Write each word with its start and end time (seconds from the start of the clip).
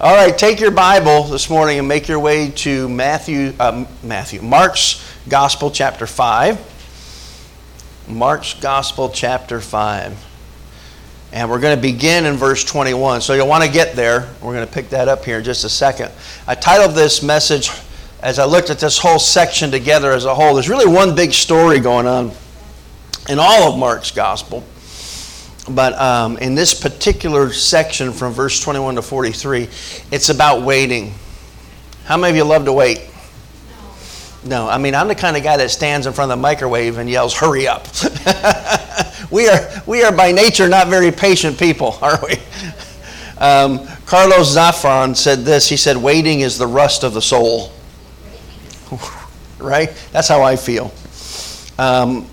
All 0.00 0.12
right, 0.12 0.36
take 0.36 0.58
your 0.58 0.72
Bible 0.72 1.22
this 1.22 1.48
morning 1.48 1.78
and 1.78 1.86
make 1.86 2.08
your 2.08 2.18
way 2.18 2.50
to 2.50 2.88
Matthew, 2.88 3.52
uh, 3.60 3.84
Matthew, 4.02 4.42
Mark's 4.42 5.00
Gospel, 5.28 5.70
chapter 5.70 6.04
five. 6.04 6.58
Mark's 8.08 8.54
Gospel, 8.54 9.08
chapter 9.08 9.60
five, 9.60 10.18
and 11.32 11.48
we're 11.48 11.60
going 11.60 11.76
to 11.76 11.80
begin 11.80 12.26
in 12.26 12.34
verse 12.34 12.64
21. 12.64 13.20
So 13.20 13.34
you'll 13.34 13.46
want 13.46 13.62
to 13.62 13.70
get 13.70 13.94
there. 13.94 14.28
We're 14.42 14.54
going 14.54 14.66
to 14.66 14.72
pick 14.72 14.88
that 14.88 15.06
up 15.06 15.24
here 15.24 15.38
in 15.38 15.44
just 15.44 15.62
a 15.62 15.68
second. 15.68 16.10
I 16.48 16.56
titled 16.56 16.96
this 16.96 17.22
message 17.22 17.70
as 18.20 18.40
I 18.40 18.46
looked 18.46 18.70
at 18.70 18.80
this 18.80 18.98
whole 18.98 19.20
section 19.20 19.70
together 19.70 20.10
as 20.10 20.24
a 20.24 20.34
whole. 20.34 20.54
There's 20.54 20.68
really 20.68 20.92
one 20.92 21.14
big 21.14 21.32
story 21.32 21.78
going 21.78 22.08
on 22.08 22.32
in 23.28 23.38
all 23.38 23.72
of 23.72 23.78
Mark's 23.78 24.10
Gospel. 24.10 24.64
But 25.68 25.98
um, 25.98 26.36
in 26.38 26.54
this 26.54 26.74
particular 26.74 27.52
section 27.52 28.12
from 28.12 28.32
verse 28.32 28.60
21 28.60 28.96
to 28.96 29.02
43, 29.02 29.62
it's 30.10 30.28
about 30.28 30.62
waiting. 30.62 31.14
How 32.04 32.18
many 32.18 32.32
of 32.32 32.36
you 32.36 32.44
love 32.44 32.66
to 32.66 32.72
wait? 32.72 33.00
No, 34.44 34.68
I 34.68 34.76
mean, 34.76 34.94
I'm 34.94 35.08
the 35.08 35.14
kind 35.14 35.38
of 35.38 35.42
guy 35.42 35.56
that 35.56 35.70
stands 35.70 36.06
in 36.06 36.12
front 36.12 36.30
of 36.30 36.36
the 36.36 36.42
microwave 36.42 36.98
and 36.98 37.08
yells, 37.08 37.34
hurry 37.34 37.66
up. 37.66 37.86
we, 39.30 39.48
are, 39.48 39.60
we 39.86 40.02
are 40.02 40.12
by 40.12 40.32
nature 40.32 40.68
not 40.68 40.88
very 40.88 41.10
patient 41.10 41.58
people, 41.58 41.98
are 42.02 42.18
we? 42.22 42.34
Um, 43.38 43.86
Carlos 44.04 44.54
Zafón 44.54 45.16
said 45.16 45.40
this 45.40 45.68
he 45.68 45.78
said, 45.78 45.96
waiting 45.96 46.40
is 46.40 46.58
the 46.58 46.66
rust 46.66 47.04
of 47.04 47.14
the 47.14 47.22
soul. 47.22 47.72
right? 49.58 49.90
That's 50.12 50.28
how 50.28 50.42
I 50.42 50.56
feel. 50.56 50.92
Um, 51.78 52.28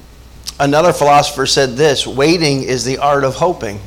Another 0.61 0.93
philosopher 0.93 1.47
said 1.47 1.71
this 1.71 2.05
waiting 2.05 2.61
is 2.61 2.85
the 2.85 2.99
art 2.99 3.23
of 3.23 3.33
hoping. 3.33 3.79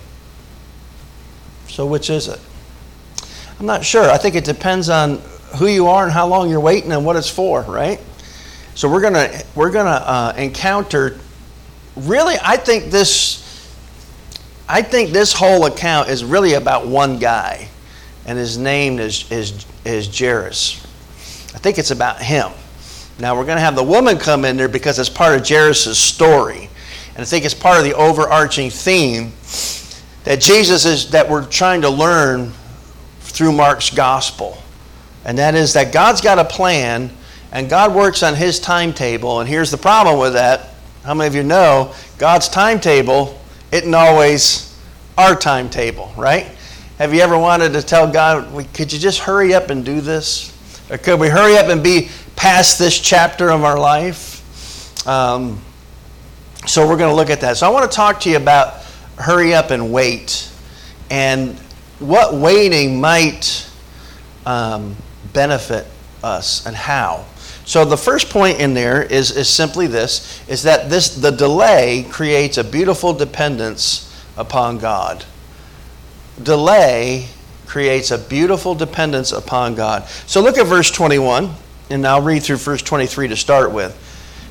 So, 1.68 1.86
which 1.86 2.10
is 2.10 2.26
it? 2.26 2.40
I'm 3.60 3.66
not 3.66 3.84
sure. 3.84 4.10
I 4.10 4.18
think 4.18 4.34
it 4.34 4.44
depends 4.44 4.88
on 4.88 5.18
who 5.56 5.68
you 5.68 5.86
are 5.86 6.02
and 6.02 6.12
how 6.12 6.26
long 6.26 6.50
you're 6.50 6.58
waiting 6.58 6.90
and 6.90 7.06
what 7.06 7.14
it's 7.14 7.30
for, 7.30 7.62
right? 7.62 8.00
So 8.74 8.90
we're 8.90 9.02
gonna 9.02 9.40
we're 9.54 9.70
gonna 9.70 9.90
uh, 9.90 10.34
encounter. 10.36 11.20
Really, 11.94 12.34
I 12.42 12.56
think 12.56 12.90
this. 12.90 13.40
I 14.68 14.82
think 14.82 15.10
this 15.10 15.32
whole 15.32 15.66
account 15.66 16.08
is 16.08 16.24
really 16.24 16.54
about 16.54 16.88
one 16.88 17.20
guy, 17.20 17.68
and 18.26 18.36
his 18.36 18.58
name 18.58 18.98
is 18.98 19.30
is 19.30 19.64
is 19.84 20.18
Jairus. 20.18 20.84
I 21.54 21.58
think 21.58 21.78
it's 21.78 21.92
about 21.92 22.20
him. 22.20 22.50
Now 23.18 23.36
we're 23.36 23.44
going 23.44 23.56
to 23.56 23.62
have 23.62 23.76
the 23.76 23.84
woman 23.84 24.18
come 24.18 24.44
in 24.44 24.56
there 24.56 24.68
because 24.68 24.98
it's 24.98 25.08
part 25.08 25.38
of 25.38 25.48
Jairus' 25.48 25.98
story. 25.98 26.68
And 27.14 27.22
I 27.22 27.24
think 27.24 27.44
it's 27.44 27.54
part 27.54 27.78
of 27.78 27.84
the 27.84 27.94
overarching 27.94 28.70
theme 28.70 29.32
that 30.24 30.40
Jesus 30.40 30.84
is 30.84 31.10
that 31.10 31.28
we're 31.28 31.46
trying 31.46 31.82
to 31.82 31.90
learn 31.90 32.52
through 33.20 33.52
Mark's 33.52 33.90
gospel. 33.90 34.58
And 35.24 35.38
that 35.38 35.54
is 35.54 35.72
that 35.74 35.92
God's 35.92 36.20
got 36.20 36.38
a 36.38 36.44
plan 36.44 37.10
and 37.52 37.70
God 37.70 37.94
works 37.94 38.24
on 38.24 38.34
his 38.34 38.58
timetable. 38.58 39.40
And 39.40 39.48
here's 39.48 39.70
the 39.70 39.78
problem 39.78 40.18
with 40.18 40.32
that. 40.32 40.70
How 41.04 41.14
many 41.14 41.28
of 41.28 41.34
you 41.36 41.44
know 41.44 41.94
God's 42.18 42.48
timetable 42.48 43.38
isn't 43.70 43.94
always 43.94 44.76
our 45.16 45.36
timetable, 45.36 46.12
right? 46.16 46.46
Have 46.98 47.14
you 47.14 47.20
ever 47.20 47.38
wanted 47.38 47.72
to 47.74 47.82
tell 47.82 48.10
God, 48.10 48.66
could 48.74 48.92
you 48.92 48.98
just 48.98 49.20
hurry 49.20 49.54
up 49.54 49.70
and 49.70 49.84
do 49.84 50.00
this? 50.00 50.50
Or 50.90 50.98
could 50.98 51.20
we 51.20 51.28
hurry 51.28 51.56
up 51.56 51.68
and 51.68 51.82
be 51.82 52.08
past 52.36 52.78
this 52.78 52.98
chapter 52.98 53.50
of 53.50 53.64
our 53.64 53.78
life. 53.78 55.06
Um, 55.06 55.60
so 56.66 56.88
we're 56.88 56.96
going 56.96 57.10
to 57.10 57.16
look 57.16 57.30
at 57.30 57.40
that. 57.42 57.56
So 57.56 57.66
I 57.66 57.70
want 57.70 57.90
to 57.90 57.94
talk 57.94 58.20
to 58.20 58.30
you 58.30 58.36
about 58.36 58.82
hurry 59.18 59.54
up 59.54 59.70
and 59.70 59.92
wait 59.92 60.50
and 61.10 61.58
what 61.98 62.34
waiting 62.34 63.00
might 63.00 63.70
um, 64.46 64.96
benefit 65.32 65.86
us 66.22 66.66
and 66.66 66.74
how. 66.74 67.24
So 67.66 67.84
the 67.84 67.96
first 67.96 68.28
point 68.28 68.60
in 68.60 68.74
there 68.74 69.02
is, 69.02 69.30
is 69.30 69.48
simply 69.48 69.86
this 69.86 70.42
is 70.48 70.62
that 70.64 70.90
this 70.90 71.16
the 71.16 71.30
delay 71.30 72.06
creates 72.10 72.58
a 72.58 72.64
beautiful 72.64 73.14
dependence 73.14 74.10
upon 74.36 74.78
God. 74.78 75.24
Delay 76.42 77.28
creates 77.66 78.10
a 78.10 78.18
beautiful 78.18 78.74
dependence 78.74 79.32
upon 79.32 79.74
God. 79.74 80.06
So 80.26 80.42
look 80.42 80.58
at 80.58 80.66
verse 80.66 80.90
21. 80.90 81.54
And 81.90 82.06
I'll 82.06 82.22
read 82.22 82.42
through 82.42 82.56
verse 82.56 82.82
23 82.82 83.28
to 83.28 83.36
start 83.36 83.72
with. 83.72 84.00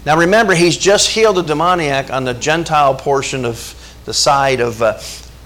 Now 0.06 0.18
remember, 0.18 0.54
he's 0.54 0.78
just 0.78 1.10
healed 1.10 1.38
a 1.38 1.44
demoniac 1.44 2.12
on 2.12 2.26
the 2.26 2.34
Gentile 2.34 2.94
portion 2.94 3.46
of 3.46 3.76
the 4.06 4.14
side 4.14 4.60
of, 4.60 4.82
uh, 4.82 5.00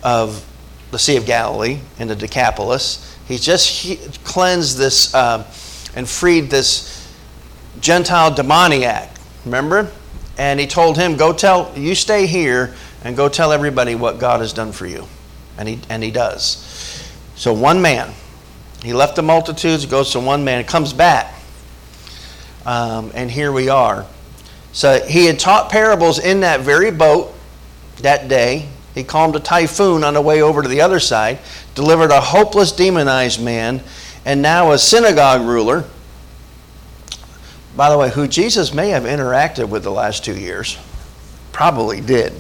of 0.04 0.44
the 0.92 1.00
Sea 1.00 1.18
of 1.18 1.26
Galilee 1.26 1.80
in 2.00 2.08
the 2.08 2.16
Decapolis. 2.16 3.18
He's 3.28 3.44
just 3.44 3.70
he- 3.70 4.00
cleansed 4.24 4.78
this 4.78 5.14
uh, 5.14 5.46
and 5.96 6.10
freed 6.10 6.50
this 6.50 7.08
Gentile 7.80 8.34
demoniac. 8.34 9.12
Remember? 9.46 9.92
And 10.38 10.60
he 10.60 10.68
told 10.68 10.98
him, 10.98 11.18
Go 11.18 11.34
tell, 11.34 11.72
you 11.78 11.94
stay 11.94 12.26
here 12.26 12.74
and 13.04 13.16
go 13.16 13.30
tell 13.30 13.52
everybody 13.52 13.96
what 13.96 14.20
God 14.20 14.40
has 14.40 14.54
done 14.54 14.72
for 14.72 14.88
you. 14.88 15.06
And 15.58 15.68
he, 15.68 15.80
and 15.90 16.04
he 16.04 16.12
does. 16.12 16.64
So 17.36 17.54
one 17.54 17.82
man, 17.82 18.14
he 18.84 18.94
left 18.94 19.16
the 19.16 19.24
multitudes, 19.24 19.86
goes 19.86 20.12
to 20.12 20.20
one 20.20 20.44
man, 20.44 20.64
comes 20.64 20.94
back. 20.94 21.34
Um, 22.68 23.12
and 23.16 23.32
here 23.32 23.54
we 23.54 23.70
are. 23.70 24.06
So 24.74 25.04
he 25.08 25.26
had 25.26 25.40
taught 25.40 25.72
parables 25.72 26.20
in 26.20 26.42
that 26.42 26.60
very 26.60 26.92
boat 26.92 27.34
that 28.02 28.28
day. 28.28 28.68
He 28.94 29.06
calmed 29.06 29.38
a 29.38 29.40
typhoon 29.40 30.04
on 30.04 30.14
the 30.14 30.22
way 30.22 30.42
over 30.42 30.62
to 30.62 30.68
the 30.68 30.82
other 30.82 31.00
side, 31.00 31.40
delivered 31.76 32.12
a 32.12 32.20
hopeless 32.20 32.74
demonized 32.74 33.42
man, 33.42 33.82
and 34.26 34.42
now 34.42 34.72
a 34.72 34.78
synagogue 34.78 35.48
ruler. 35.48 35.86
By 37.78 37.90
the 37.90 37.98
way, 37.98 38.10
who 38.10 38.28
Jesus 38.28 38.74
may 38.74 38.90
have 38.90 39.04
interacted 39.04 39.70
with 39.70 39.84
the 39.84 39.92
last 39.92 40.26
two 40.26 40.38
years. 40.38 40.78
Probably 41.54 42.02
did. 42.02 42.34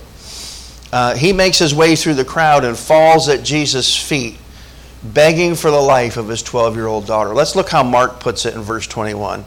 Uh, 0.91 1.15
he 1.15 1.31
makes 1.31 1.57
his 1.57 1.73
way 1.73 1.95
through 1.95 2.15
the 2.15 2.25
crowd 2.25 2.65
and 2.65 2.77
falls 2.77 3.29
at 3.29 3.43
Jesus' 3.43 3.95
feet, 3.95 4.37
begging 5.03 5.55
for 5.55 5.71
the 5.71 5.79
life 5.79 6.17
of 6.17 6.27
his 6.27 6.43
12 6.43 6.75
year 6.75 6.87
old 6.87 7.07
daughter. 7.07 7.33
Let's 7.33 7.55
look 7.55 7.69
how 7.69 7.83
Mark 7.83 8.19
puts 8.19 8.45
it 8.45 8.55
in 8.55 8.61
verse 8.61 8.87
21. 8.87 9.45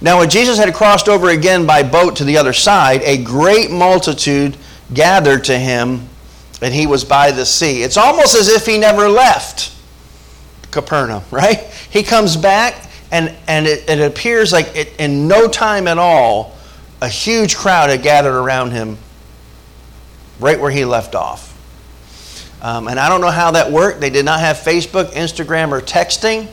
Now, 0.00 0.18
when 0.18 0.28
Jesus 0.28 0.58
had 0.58 0.72
crossed 0.74 1.08
over 1.08 1.30
again 1.30 1.66
by 1.66 1.82
boat 1.82 2.16
to 2.16 2.24
the 2.24 2.36
other 2.36 2.52
side, 2.52 3.02
a 3.02 3.22
great 3.22 3.70
multitude 3.70 4.56
gathered 4.92 5.44
to 5.44 5.58
him, 5.58 6.08
and 6.60 6.74
he 6.74 6.86
was 6.86 7.04
by 7.04 7.30
the 7.30 7.46
sea. 7.46 7.82
It's 7.82 7.96
almost 7.96 8.34
as 8.34 8.48
if 8.48 8.66
he 8.66 8.78
never 8.78 9.08
left 9.08 9.72
Capernaum, 10.70 11.22
right? 11.30 11.58
He 11.90 12.02
comes 12.02 12.36
back, 12.36 12.90
and, 13.10 13.34
and 13.46 13.66
it, 13.66 13.88
it 13.88 14.00
appears 14.00 14.52
like 14.52 14.74
it, 14.76 14.92
in 14.98 15.28
no 15.28 15.48
time 15.48 15.88
at 15.88 15.98
all, 15.98 16.56
a 17.00 17.08
huge 17.08 17.56
crowd 17.56 17.90
had 17.90 18.02
gathered 18.02 18.38
around 18.38 18.72
him 18.72 18.98
right 20.40 20.58
where 20.58 20.70
he 20.70 20.84
left 20.84 21.14
off. 21.14 21.52
Um, 22.62 22.88
and 22.88 22.98
I 22.98 23.10
don't 23.10 23.20
know 23.20 23.30
how 23.30 23.50
that 23.52 23.70
worked. 23.70 24.00
They 24.00 24.10
did 24.10 24.24
not 24.24 24.40
have 24.40 24.56
Facebook, 24.56 25.12
Instagram, 25.12 25.70
or 25.70 25.82
texting. 25.82 26.48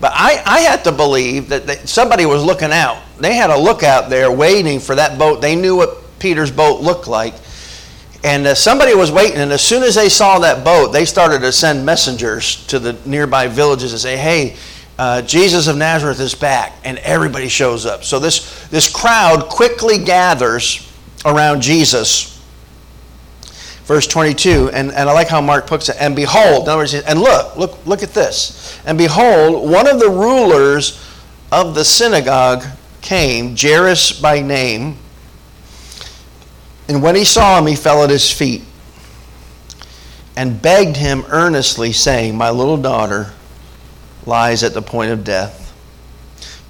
But 0.00 0.12
I, 0.14 0.42
I 0.44 0.60
had 0.60 0.84
to 0.84 0.92
believe 0.92 1.48
that 1.48 1.66
they, 1.66 1.76
somebody 1.86 2.26
was 2.26 2.44
looking 2.44 2.72
out. 2.72 3.02
They 3.18 3.34
had 3.34 3.50
a 3.50 3.58
lookout 3.58 4.10
there 4.10 4.30
waiting 4.30 4.78
for 4.78 4.94
that 4.94 5.18
boat. 5.18 5.40
They 5.40 5.56
knew 5.56 5.76
what 5.76 6.18
Peter's 6.18 6.50
boat 6.50 6.82
looked 6.82 7.08
like. 7.08 7.34
And 8.24 8.46
uh, 8.46 8.54
somebody 8.54 8.94
was 8.94 9.12
waiting, 9.12 9.38
and 9.38 9.52
as 9.52 9.62
soon 9.62 9.82
as 9.82 9.94
they 9.94 10.08
saw 10.08 10.38
that 10.40 10.64
boat, 10.64 10.92
they 10.92 11.04
started 11.04 11.40
to 11.40 11.52
send 11.52 11.86
messengers 11.86 12.66
to 12.66 12.78
the 12.78 12.94
nearby 13.06 13.46
villages 13.46 13.92
and 13.92 14.00
say, 14.00 14.16
hey, 14.16 14.56
uh, 14.98 15.22
Jesus 15.22 15.68
of 15.68 15.76
Nazareth 15.76 16.18
is 16.18 16.34
back, 16.34 16.72
and 16.84 16.98
everybody 16.98 17.48
shows 17.48 17.86
up. 17.86 18.02
So 18.02 18.18
this, 18.18 18.66
this 18.68 18.92
crowd 18.92 19.48
quickly 19.48 19.98
gathers 19.98 20.90
around 21.24 21.60
Jesus 21.60 22.35
verse 23.86 24.06
22 24.06 24.70
and, 24.70 24.90
and 24.90 25.08
i 25.08 25.12
like 25.12 25.28
how 25.28 25.40
mark 25.40 25.66
puts 25.66 25.88
it 25.88 25.96
and 25.98 26.14
behold 26.14 26.64
in 26.64 26.68
other 26.68 26.78
words 26.78 26.94
and 26.94 27.20
look 27.20 27.56
look 27.56 27.86
look 27.86 28.02
at 28.02 28.12
this. 28.12 28.78
And 28.84 28.98
behold 28.98 29.68
one 29.68 29.88
of 29.88 29.98
the 29.98 30.10
rulers 30.10 31.02
of 31.50 31.74
the 31.74 31.84
synagogue 31.84 32.64
came 33.00 33.56
jairus 33.56 34.12
by 34.20 34.40
name 34.40 34.98
and 36.88 37.02
when 37.02 37.14
he 37.14 37.24
saw 37.24 37.58
him 37.58 37.66
he 37.66 37.76
fell 37.76 38.02
at 38.02 38.10
his 38.10 38.30
feet 38.30 38.62
and 40.36 40.60
begged 40.60 40.96
him 40.96 41.24
earnestly 41.28 41.92
saying 41.92 42.36
my 42.36 42.50
little 42.50 42.76
daughter 42.76 43.32
lies 44.26 44.62
at 44.62 44.74
the 44.74 44.82
point 44.82 45.10
of 45.10 45.24
death. 45.24 45.62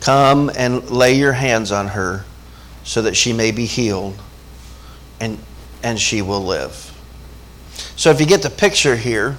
Come 0.00 0.50
and 0.56 0.88
lay 0.90 1.14
your 1.14 1.32
hands 1.32 1.72
on 1.72 1.88
her 1.88 2.24
so 2.84 3.02
that 3.02 3.16
she 3.16 3.32
may 3.32 3.50
be 3.50 3.66
healed 3.66 4.16
and 5.20 5.38
and 5.82 5.98
she 5.98 6.22
will 6.22 6.42
live 6.44 6.85
so 7.96 8.10
if 8.10 8.20
you 8.20 8.26
get 8.26 8.42
the 8.42 8.50
picture 8.50 8.94
here, 8.96 9.36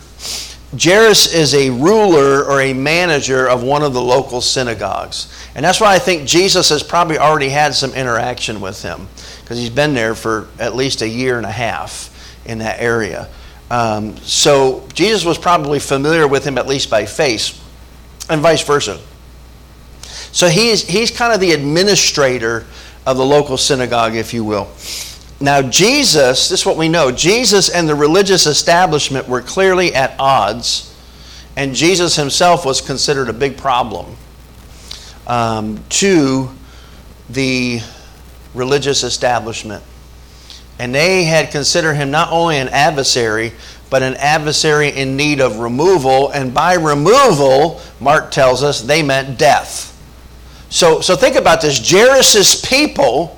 Jairus 0.78 1.34
is 1.34 1.54
a 1.54 1.70
ruler 1.70 2.44
or 2.44 2.60
a 2.60 2.74
manager 2.74 3.48
of 3.48 3.64
one 3.64 3.84
of 3.84 3.94
the 3.94 4.02
local 4.02 4.42
synagogues. 4.42 5.32
And 5.56 5.64
that's 5.64 5.80
why 5.80 5.96
I 5.96 6.00
think 6.00 6.28
Jesus 6.28 6.70
has 6.70 6.84
probably 6.84 7.18
already 7.18 7.50
had 7.50 7.74
some 7.74 7.94
interaction 7.94 8.60
with 8.60 8.82
him 8.82 9.08
because 9.42 9.58
he's 9.58 9.70
been 9.70 9.94
there 9.94 10.14
for 10.14 10.50
at 10.60 10.76
least 10.76 11.02
a 11.02 11.08
year 11.08 11.38
and 11.38 11.46
a 11.46 11.52
half 11.52 12.14
in 12.46 12.58
that 12.60 12.82
area. 12.82 13.30
Um, 13.72 14.18
so 14.18 14.88
Jesus 14.94 15.24
was 15.24 15.38
probably 15.38 15.80
familiar 15.80 16.28
with 16.28 16.46
him 16.46 16.58
at 16.58 16.68
least 16.68 16.90
by 16.90 17.06
face. 17.06 17.62
and 18.30 18.42
vice 18.42 18.64
versa. 18.64 19.00
So 20.02 20.50
he's, 20.50 20.86
he's 20.86 21.12
kind 21.12 21.34
of 21.34 21.40
the 21.40 21.52
administrator 21.54 22.66
of 23.06 23.18
the 23.18 23.26
local 23.26 23.58
synagogue, 23.58 24.16
if 24.16 24.34
you 24.34 24.44
will. 24.44 24.68
Now, 25.40 25.62
Jesus, 25.62 26.50
this 26.50 26.62
is 26.62 26.66
what 26.66 26.78
we 26.78 26.90
know 26.90 27.12
Jesus 27.12 27.70
and 27.70 27.88
the 27.88 27.96
religious 27.96 28.48
establishment 28.48 29.28
were 29.28 29.42
clearly 29.42 29.94
at 29.94 30.16
odds, 30.20 30.96
and 31.56 31.76
Jesus 31.76 32.16
himself 32.16 32.66
was 32.66 32.82
considered 32.82 33.30
a 33.30 33.34
big 33.34 33.58
problem 33.58 34.16
um, 35.28 35.84
to 35.90 36.50
the 37.30 37.82
religious 38.56 39.04
establishment. 39.04 39.84
And 40.80 40.94
they 40.94 41.24
had 41.24 41.52
considered 41.52 41.96
him 41.96 42.12
not 42.12 42.32
only 42.32 42.58
an 42.58 42.70
adversary, 42.70 43.54
but 43.90 44.04
an 44.04 44.16
adversary 44.16 44.90
in 44.90 45.16
need 45.16 45.40
of 45.40 45.60
removal. 45.60 46.30
And 46.30 46.54
by 46.54 46.74
removal, 46.74 47.82
Mark 48.00 48.32
tells 48.32 48.64
us, 48.64 48.82
they 48.82 49.02
meant 49.02 49.38
death. 49.38 49.94
So, 50.70 51.02
so 51.02 51.16
think 51.16 51.36
about 51.36 51.62
this 51.62 51.80
Jairus' 51.90 52.62
people, 52.62 53.37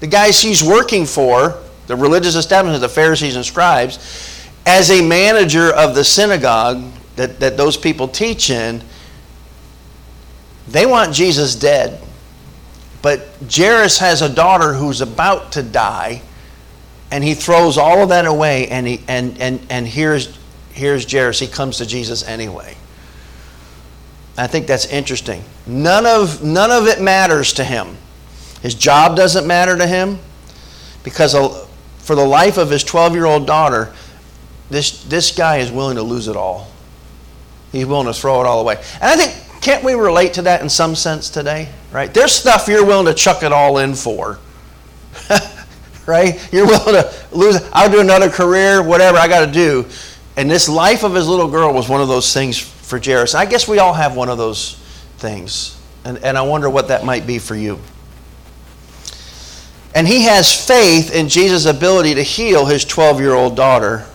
the 0.00 0.06
guys 0.06 0.40
he's 0.40 0.62
working 0.62 1.06
for, 1.06 1.58
the 1.86 1.96
religious 1.96 2.34
establishment, 2.34 2.80
the 2.80 2.88
Pharisees 2.88 3.36
and 3.36 3.44
scribes, 3.44 4.48
as 4.66 4.90
a 4.90 5.00
manager 5.00 5.72
of 5.72 5.94
the 5.94 6.04
synagogue 6.04 6.82
that, 7.16 7.40
that 7.40 7.56
those 7.56 7.76
people 7.76 8.08
teach 8.08 8.50
in, 8.50 8.82
they 10.68 10.84
want 10.84 11.14
Jesus 11.14 11.54
dead. 11.54 12.02
But 13.00 13.28
Jairus 13.50 13.98
has 13.98 14.22
a 14.22 14.28
daughter 14.28 14.72
who's 14.72 15.00
about 15.00 15.52
to 15.52 15.62
die 15.62 16.22
and 17.10 17.22
he 17.22 17.34
throws 17.34 17.78
all 17.78 18.02
of 18.02 18.08
that 18.08 18.26
away 18.26 18.66
and 18.68 18.86
he 18.86 19.00
and 19.06 19.40
and 19.40 19.64
and 19.70 19.86
here's 19.86 20.36
here's 20.72 21.10
Jairus. 21.10 21.38
He 21.38 21.46
comes 21.46 21.78
to 21.78 21.86
Jesus 21.86 22.26
anyway. 22.26 22.76
I 24.36 24.48
think 24.48 24.66
that's 24.66 24.86
interesting. 24.86 25.44
None 25.66 26.04
of 26.04 26.42
none 26.42 26.72
of 26.72 26.88
it 26.88 27.00
matters 27.00 27.52
to 27.54 27.64
him 27.64 27.96
his 28.66 28.74
job 28.74 29.16
doesn't 29.16 29.46
matter 29.46 29.76
to 29.76 29.86
him 29.86 30.18
because 31.04 31.34
for 31.98 32.14
the 32.14 32.24
life 32.24 32.56
of 32.56 32.68
his 32.68 32.84
12-year-old 32.84 33.46
daughter 33.46 33.92
this 34.70 35.04
this 35.04 35.30
guy 35.30 35.58
is 35.58 35.70
willing 35.70 35.96
to 35.96 36.02
lose 36.02 36.26
it 36.26 36.36
all 36.36 36.68
he's 37.70 37.86
willing 37.86 38.06
to 38.06 38.12
throw 38.12 38.40
it 38.40 38.46
all 38.46 38.60
away 38.60 38.74
and 39.00 39.04
I 39.04 39.16
think 39.16 39.62
can't 39.62 39.84
we 39.84 39.94
relate 39.94 40.34
to 40.34 40.42
that 40.42 40.62
in 40.62 40.68
some 40.68 40.96
sense 40.96 41.30
today 41.30 41.68
right 41.92 42.12
there's 42.12 42.32
stuff 42.32 42.66
you're 42.66 42.84
willing 42.84 43.06
to 43.06 43.14
chuck 43.14 43.44
it 43.44 43.52
all 43.52 43.78
in 43.78 43.94
for 43.94 44.40
right? 46.06 46.52
You're 46.52 46.66
willing 46.66 47.02
to 47.02 47.14
lose. 47.32 47.60
I'll 47.72 47.90
do 47.90 48.00
another 48.00 48.30
career, 48.30 48.82
whatever 48.82 49.18
I 49.18 49.28
got 49.28 49.46
to 49.46 49.52
do. 49.52 49.86
And 50.36 50.50
this 50.50 50.68
life 50.68 51.02
of 51.02 51.14
his 51.14 51.28
little 51.28 51.48
girl 51.48 51.72
was 51.72 51.88
one 51.88 52.00
of 52.00 52.08
those 52.08 52.32
things 52.32 52.58
for 52.58 53.00
Jairus. 53.02 53.34
I 53.34 53.46
guess 53.46 53.66
we 53.66 53.78
all 53.78 53.92
have 53.92 54.16
one 54.16 54.28
of 54.28 54.38
those 54.38 54.74
things. 55.18 55.80
And, 56.04 56.18
and 56.18 56.38
I 56.38 56.42
wonder 56.42 56.70
what 56.70 56.88
that 56.88 57.04
might 57.04 57.26
be 57.26 57.38
for 57.38 57.56
you. 57.56 57.80
And 59.96 60.06
he 60.06 60.24
has 60.24 60.52
faith 60.66 61.12
in 61.12 61.28
Jesus' 61.28 61.64
ability 61.64 62.14
to 62.14 62.22
heal 62.22 62.66
his 62.66 62.84
12 62.84 63.18
year 63.18 63.32
old 63.32 63.56
daughter. 63.56 64.06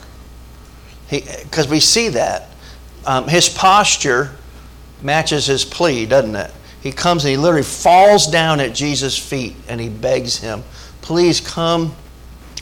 Because 1.10 1.68
we 1.68 1.80
see 1.80 2.10
that. 2.10 2.50
Um, 3.06 3.28
his 3.28 3.50
posture 3.50 4.30
matches 5.02 5.48
his 5.48 5.66
plea, 5.66 6.06
doesn't 6.06 6.36
it? 6.36 6.52
He 6.82 6.92
comes 6.92 7.26
and 7.26 7.32
he 7.32 7.38
literally 7.38 7.64
falls 7.64 8.28
down 8.28 8.60
at 8.60 8.74
Jesus' 8.74 9.18
feet 9.18 9.56
and 9.68 9.82
he 9.82 9.90
begs 9.90 10.38
him 10.38 10.64
Please 11.02 11.42
come 11.42 11.96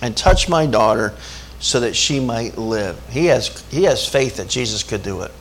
and 0.02 0.16
touch 0.16 0.48
my 0.48 0.66
daughter 0.66 1.14
so 1.60 1.82
that 1.82 1.96
she 1.96 2.20
might 2.20 2.58
live. 2.58 2.98
He 3.10 3.26
has, 3.26 3.64
he 3.70 3.84
has 3.84 4.08
faith 4.08 4.38
that 4.38 4.48
Jesus 4.48 4.82
could 4.82 5.04
do 5.04 5.22
it. 5.24 5.32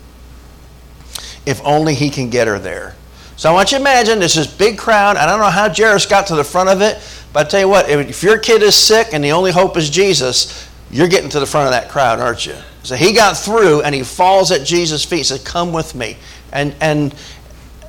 If 1.47 1.65
only 1.65 1.95
he 1.95 2.11
can 2.11 2.29
get 2.29 2.49
her 2.49 2.59
there. 2.59 2.97
So 3.37 3.49
I 3.49 3.53
want 3.53 3.71
you 3.71 3.79
to 3.79 3.83
imagine 3.83 4.19
this 4.19 4.37
is 4.37 4.49
big 4.49 4.77
crowd. 4.77 5.17
I 5.17 5.25
don't 5.25 5.39
know 5.39 5.49
how 5.49 5.73
Jairus 5.73 6.07
got 6.07 6.27
to 6.27 6.35
the 6.35 6.43
front 6.43 6.69
of 6.69 6.83
it, 6.83 6.99
but 7.33 7.47
I 7.47 7.49
tell 7.49 7.61
you 7.61 7.69
what, 7.69 7.89
if 7.91 8.23
your 8.23 8.39
kid 8.39 8.63
is 8.63 8.75
sick 8.75 9.09
and 9.13 9.23
the 9.23 9.33
only 9.33 9.51
hope 9.51 9.77
is 9.77 9.91
Jesus, 9.91 10.69
you're 10.91 11.09
getting 11.09 11.31
to 11.31 11.41
the 11.41 11.47
front 11.47 11.67
of 11.67 11.73
that 11.73 11.91
crowd, 11.91 12.21
aren't 12.21 12.47
you? 12.47 12.57
So 12.83 12.97
he 12.97 13.13
got 13.13 13.37
through 13.37 13.83
and 13.83 13.95
he 13.95 14.03
falls 14.03 14.51
at 14.51 14.65
Jesus' 14.65 15.05
feet. 15.05 15.27
Says, 15.27 15.43
Come 15.43 15.73
with 15.73 15.95
me. 15.95 16.17
And 16.53 16.75
and 16.81 17.15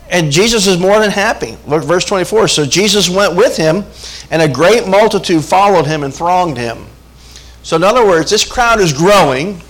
and 0.09 0.31
Jesus 0.31 0.67
is 0.67 0.77
more 0.77 0.99
than 0.99 1.11
happy. 1.11 1.57
Look, 1.67 1.83
verse 1.83 2.03
24. 2.03 2.47
So 2.47 2.65
Jesus 2.65 3.09
went 3.09 3.35
with 3.35 3.55
him, 3.55 3.85
and 4.31 4.41
a 4.41 4.47
great 4.47 4.87
multitude 4.87 5.45
followed 5.45 5.85
him 5.85 6.03
and 6.03 6.13
thronged 6.13 6.57
him. 6.57 6.87
So, 7.61 7.75
in 7.75 7.83
other 7.83 8.05
words, 8.05 8.31
this 8.31 8.49
crowd 8.49 8.79
is 8.79 8.91
growing, 8.93 9.61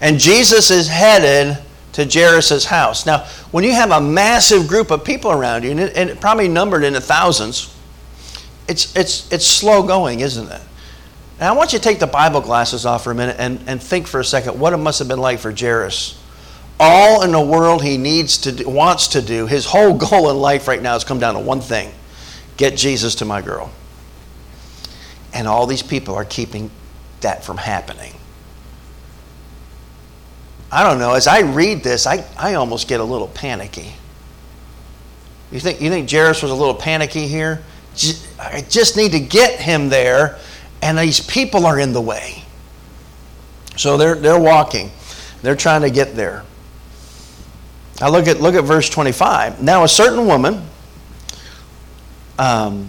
and 0.00 0.18
Jesus 0.18 0.70
is 0.70 0.88
headed 0.88 1.58
to 1.92 2.04
Jairus' 2.04 2.64
house. 2.64 3.06
Now, 3.06 3.26
when 3.50 3.62
you 3.62 3.72
have 3.72 3.90
a 3.90 4.00
massive 4.00 4.66
group 4.66 4.90
of 4.90 5.04
people 5.04 5.30
around 5.30 5.64
you, 5.64 5.70
and 5.70 5.80
it, 5.80 5.96
and 5.96 6.10
it 6.10 6.20
probably 6.20 6.48
numbered 6.48 6.82
in 6.82 6.94
the 6.94 7.00
thousands, 7.00 7.74
it's, 8.70 8.96
it's, 8.96 9.30
it's 9.32 9.46
slow 9.46 9.82
going, 9.82 10.20
isn't 10.20 10.46
it? 10.46 10.62
And 11.38 11.48
I 11.48 11.52
want 11.52 11.72
you 11.72 11.78
to 11.78 11.84
take 11.84 11.98
the 11.98 12.06
Bible 12.06 12.40
glasses 12.40 12.86
off 12.86 13.04
for 13.04 13.10
a 13.10 13.14
minute 13.14 13.36
and, 13.38 13.60
and 13.66 13.82
think 13.82 14.06
for 14.06 14.20
a 14.20 14.24
second 14.24 14.58
what 14.58 14.72
it 14.72 14.78
must 14.78 14.98
have 15.00 15.08
been 15.08 15.20
like 15.20 15.38
for 15.40 15.52
Jairus 15.52 16.20
all 16.80 17.22
in 17.22 17.32
the 17.32 17.40
world 17.40 17.84
he 17.84 17.98
needs 17.98 18.38
to 18.38 18.52
do, 18.52 18.68
wants 18.68 19.08
to 19.08 19.20
do, 19.20 19.46
his 19.46 19.66
whole 19.66 19.94
goal 20.08 20.30
in 20.30 20.38
life 20.38 20.66
right 20.66 20.80
now 20.80 20.94
has 20.94 21.04
come 21.04 21.20
down 21.20 21.34
to 21.34 21.40
one 21.40 21.60
thing 21.60 21.92
get 22.56 22.76
Jesus 22.76 23.14
to 23.16 23.24
my 23.24 23.40
girl. 23.40 23.70
And 25.32 25.46
all 25.46 25.66
these 25.66 25.82
people 25.82 26.14
are 26.14 26.24
keeping 26.24 26.70
that 27.20 27.42
from 27.42 27.56
happening. 27.56 28.12
I 30.70 30.82
don't 30.82 30.98
know, 30.98 31.14
as 31.14 31.26
I 31.26 31.40
read 31.40 31.82
this, 31.82 32.06
I, 32.06 32.24
I 32.36 32.54
almost 32.54 32.86
get 32.86 33.00
a 33.00 33.04
little 33.04 33.28
panicky. 33.28 33.92
You 35.50 35.58
think, 35.58 35.80
you 35.80 35.88
think 35.88 36.10
Jairus 36.10 36.42
was 36.42 36.50
a 36.50 36.54
little 36.54 36.74
panicky 36.74 37.26
here? 37.26 37.62
I 38.38 38.64
just 38.68 38.96
need 38.96 39.12
to 39.12 39.20
get 39.20 39.60
him 39.60 39.88
there, 39.88 40.38
and 40.82 40.98
these 40.98 41.20
people 41.20 41.66
are 41.66 41.78
in 41.78 41.92
the 41.92 42.00
way. 42.00 42.44
So 43.76 43.96
they're, 43.96 44.14
they're 44.14 44.40
walking, 44.40 44.90
they're 45.42 45.56
trying 45.56 45.82
to 45.82 45.90
get 45.90 46.14
there. 46.14 46.44
Now 48.00 48.10
look 48.10 48.26
at, 48.26 48.40
look 48.40 48.54
at 48.54 48.64
verse 48.64 48.88
25. 48.88 49.62
Now, 49.62 49.84
a 49.84 49.88
certain 49.88 50.26
woman 50.26 50.66
um, 52.38 52.88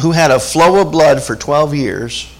who 0.00 0.12
had 0.12 0.30
a 0.30 0.38
flow 0.38 0.80
of 0.80 0.92
blood 0.92 1.22
for 1.22 1.34
12 1.34 1.74
years 1.74 2.30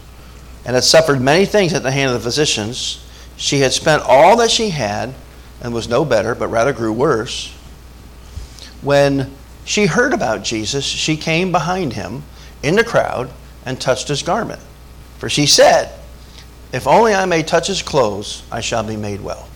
and 0.65 0.75
had 0.75 0.85
suffered 0.85 1.21
many 1.21 1.45
things 1.45 1.73
at 1.73 1.83
the 1.83 1.91
hand 1.91 2.11
of 2.11 2.15
the 2.15 2.25
physicians, 2.25 3.05
she 3.37 3.61
had 3.61 3.73
spent 3.73 4.03
all 4.07 4.37
that 4.37 4.51
she 4.51 4.71
had 4.71 5.15
and 5.61 5.75
was 5.75 5.89
no 5.89 6.05
better, 6.05 6.35
but 6.35 6.49
rather 6.49 6.73
grew 6.73 6.93
worse. 6.93 7.53
When 8.83 9.33
she 9.65 9.87
heard 9.87 10.13
about 10.13 10.45
Jesus, 10.45 10.85
she 10.85 11.17
came 11.17 11.53
behind 11.53 11.95
him 11.95 12.23
in 12.63 12.77
the 12.77 12.85
crowd 12.85 13.31
and 13.65 13.81
touched 13.81 14.09
his 14.09 14.23
garment. 14.23 14.61
For 15.19 15.29
she 15.29 15.47
said, 15.47 15.93
If 16.73 16.87
only 16.87 17.15
I 17.15 17.25
may 17.25 17.43
touch 17.43 17.67
his 17.67 17.83
clothes, 17.83 18.43
I 18.53 18.61
shall 18.61 18.83
be 18.83 18.97
made 18.97 19.21
well. 19.21 19.49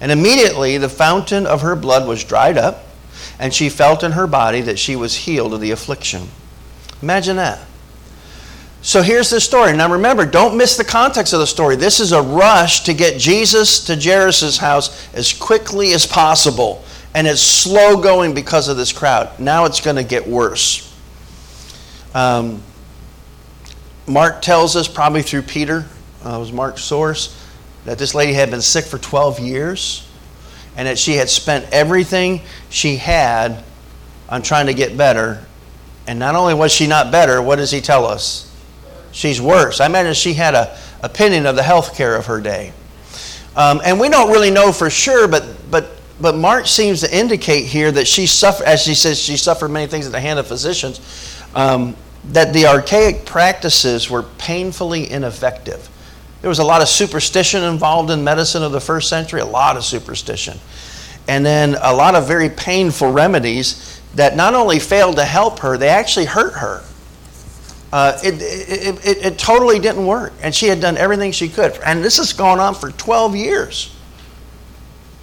And 0.00 0.10
immediately 0.10 0.78
the 0.78 0.88
fountain 0.88 1.46
of 1.46 1.60
her 1.60 1.76
blood 1.76 2.08
was 2.08 2.24
dried 2.24 2.56
up, 2.56 2.86
and 3.38 3.52
she 3.52 3.68
felt 3.68 4.02
in 4.02 4.12
her 4.12 4.26
body 4.26 4.62
that 4.62 4.78
she 4.78 4.96
was 4.96 5.14
healed 5.14 5.52
of 5.52 5.60
the 5.60 5.70
affliction. 5.70 6.28
Imagine 7.02 7.36
that. 7.36 7.60
So 8.82 9.02
here's 9.02 9.28
the 9.28 9.40
story. 9.40 9.76
Now 9.76 9.92
remember, 9.92 10.24
don't 10.24 10.56
miss 10.56 10.78
the 10.78 10.84
context 10.84 11.34
of 11.34 11.40
the 11.40 11.46
story. 11.46 11.76
This 11.76 12.00
is 12.00 12.12
a 12.12 12.22
rush 12.22 12.84
to 12.84 12.94
get 12.94 13.20
Jesus 13.20 13.84
to 13.84 13.96
Jairus' 14.00 14.56
house 14.56 15.12
as 15.12 15.34
quickly 15.34 15.92
as 15.92 16.06
possible. 16.06 16.82
And 17.14 17.26
it's 17.26 17.42
slow 17.42 18.00
going 18.00 18.34
because 18.34 18.68
of 18.68 18.76
this 18.76 18.92
crowd. 18.92 19.38
Now 19.40 19.64
it's 19.64 19.80
going 19.80 19.96
to 19.96 20.04
get 20.04 20.26
worse. 20.26 20.86
Um, 22.14 22.62
Mark 24.06 24.42
tells 24.42 24.76
us, 24.76 24.88
probably 24.88 25.22
through 25.22 25.42
Peter, 25.42 25.86
uh, 26.24 26.36
was 26.38 26.52
Mark's 26.52 26.82
source, 26.82 27.36
that 27.84 27.98
this 27.98 28.14
lady 28.14 28.32
had 28.32 28.50
been 28.50 28.62
sick 28.62 28.84
for 28.84 28.98
12 28.98 29.40
years 29.40 30.06
and 30.76 30.86
that 30.86 30.98
she 30.98 31.14
had 31.14 31.28
spent 31.28 31.66
everything 31.72 32.40
she 32.68 32.96
had 32.96 33.64
on 34.28 34.42
trying 34.42 34.66
to 34.66 34.74
get 34.74 34.96
better. 34.96 35.44
And 36.06 36.18
not 36.18 36.34
only 36.34 36.54
was 36.54 36.72
she 36.72 36.86
not 36.86 37.10
better, 37.10 37.42
what 37.42 37.56
does 37.56 37.70
he 37.70 37.80
tell 37.80 38.06
us? 38.06 38.46
She's 39.12 39.40
worse. 39.40 39.80
I 39.80 39.86
imagine 39.86 40.14
she 40.14 40.34
had 40.34 40.54
a 40.54 40.78
opinion 41.02 41.46
of 41.46 41.56
the 41.56 41.62
health 41.62 41.96
care 41.96 42.16
of 42.16 42.26
her 42.26 42.40
day. 42.40 42.72
Um, 43.56 43.80
and 43.84 43.98
we 43.98 44.08
don't 44.08 44.30
really 44.30 44.50
know 44.50 44.72
for 44.72 44.90
sure, 44.90 45.26
but, 45.26 45.44
but, 45.70 45.99
but 46.20 46.36
Mark 46.36 46.66
seems 46.66 47.00
to 47.00 47.16
indicate 47.16 47.66
here 47.66 47.90
that 47.90 48.06
she 48.06 48.26
suffered, 48.26 48.66
as 48.66 48.82
she 48.82 48.94
says, 48.94 49.18
she 49.18 49.36
suffered 49.36 49.70
many 49.70 49.86
things 49.86 50.06
at 50.06 50.12
the 50.12 50.20
hand 50.20 50.38
of 50.38 50.46
physicians, 50.46 51.00
um, 51.54 51.96
that 52.32 52.52
the 52.52 52.66
archaic 52.66 53.24
practices 53.24 54.10
were 54.10 54.22
painfully 54.22 55.10
ineffective. 55.10 55.88
There 56.42 56.48
was 56.48 56.58
a 56.58 56.64
lot 56.64 56.82
of 56.82 56.88
superstition 56.88 57.64
involved 57.64 58.10
in 58.10 58.24
medicine 58.24 58.62
of 58.62 58.72
the 58.72 58.80
first 58.80 59.08
century, 59.08 59.40
a 59.40 59.46
lot 59.46 59.76
of 59.76 59.84
superstition. 59.84 60.58
And 61.28 61.44
then 61.44 61.76
a 61.80 61.94
lot 61.94 62.14
of 62.14 62.26
very 62.26 62.48
painful 62.48 63.12
remedies 63.12 64.00
that 64.14 64.36
not 64.36 64.54
only 64.54 64.78
failed 64.78 65.16
to 65.16 65.24
help 65.24 65.60
her, 65.60 65.76
they 65.76 65.88
actually 65.88 66.24
hurt 66.26 66.54
her. 66.54 66.82
Uh, 67.92 68.18
it, 68.22 68.34
it, 68.34 69.06
it, 69.06 69.26
it, 69.26 69.38
totally 69.38 69.78
didn't 69.78 70.06
work. 70.06 70.32
And 70.42 70.54
she 70.54 70.66
had 70.66 70.80
done 70.80 70.96
everything 70.96 71.32
she 71.32 71.48
could. 71.48 71.78
And 71.84 72.04
this 72.04 72.18
has 72.18 72.32
gone 72.32 72.60
on 72.60 72.74
for 72.74 72.90
12 72.92 73.34
years. 73.34 73.96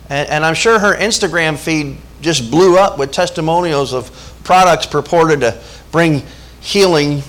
And, 0.10 0.30
and 0.30 0.46
I'm 0.46 0.56
sure 0.56 0.80
her 0.80 0.96
Instagram 0.96 1.58
feed 1.58 1.98
just 2.22 2.50
blew 2.50 2.78
up 2.78 2.98
with 2.98 3.12
testimonials 3.12 3.94
of 3.94 4.12
products 4.44 4.86
purported 4.86 5.42
to 5.42 5.62
bring 5.92 6.24
healing, 6.62 7.22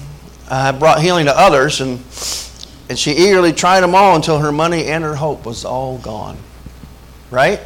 uh, 0.49 0.79
brought 0.79 1.01
healing 1.01 1.27
to 1.27 1.37
others. 1.37 1.81
And, 1.81 1.99
and 2.89 2.99
she 2.99 3.13
eagerly 3.13 3.53
tried 3.53 3.81
them 3.81 3.95
all 3.95 4.17
until 4.17 4.39
her 4.39 4.53
money 4.53 4.87
and 4.87 5.05
her 5.05 5.15
hope 5.15 5.45
was 5.45 5.65
all 5.65 5.99
gone. 5.99 6.39
Right? 7.31 7.61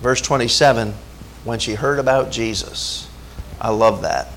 Verse 0.00 0.20
27 0.20 0.94
when 1.44 1.58
she 1.58 1.74
heard 1.74 1.98
about 1.98 2.30
Jesus. 2.30 3.08
I 3.60 3.70
love 3.70 4.02
that. 4.02 4.28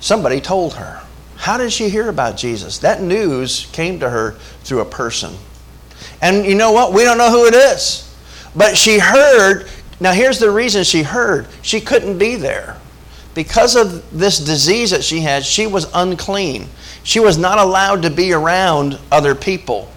Somebody 0.00 0.40
told 0.40 0.74
her. 0.74 1.00
How 1.36 1.58
did 1.58 1.72
she 1.72 1.88
hear 1.88 2.08
about 2.08 2.36
Jesus? 2.36 2.78
That 2.78 3.02
news 3.02 3.66
came 3.72 4.00
to 4.00 4.08
her 4.08 4.32
through 4.62 4.80
a 4.80 4.84
person. 4.84 5.34
And 6.20 6.44
you 6.46 6.54
know 6.54 6.72
what? 6.72 6.92
We 6.92 7.04
don't 7.04 7.18
know 7.18 7.30
who 7.30 7.46
it 7.46 7.54
is. 7.54 8.14
But 8.56 8.76
she 8.76 8.98
heard. 8.98 9.68
Now, 10.00 10.12
here's 10.12 10.38
the 10.38 10.50
reason 10.50 10.84
she 10.84 11.02
heard 11.02 11.46
she 11.62 11.80
couldn't 11.80 12.18
be 12.18 12.36
there. 12.36 12.78
Because 13.34 13.74
of 13.74 14.16
this 14.16 14.38
disease 14.38 14.90
that 14.90 15.02
she 15.02 15.20
had, 15.20 15.44
she 15.44 15.66
was 15.66 15.86
unclean. 15.92 16.68
She 17.02 17.20
was 17.20 17.36
not 17.36 17.58
allowed 17.58 18.02
to 18.02 18.10
be 18.10 18.32
around 18.32 18.98
other 19.10 19.34
people. 19.34 19.90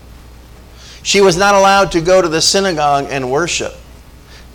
She 1.04 1.22
was 1.22 1.38
not 1.38 1.56
allowed 1.56 1.92
to 1.94 2.02
go 2.02 2.22
to 2.22 2.28
the 2.28 2.42
synagogue 2.42 3.08
and 3.10 3.32
worship. 3.32 3.74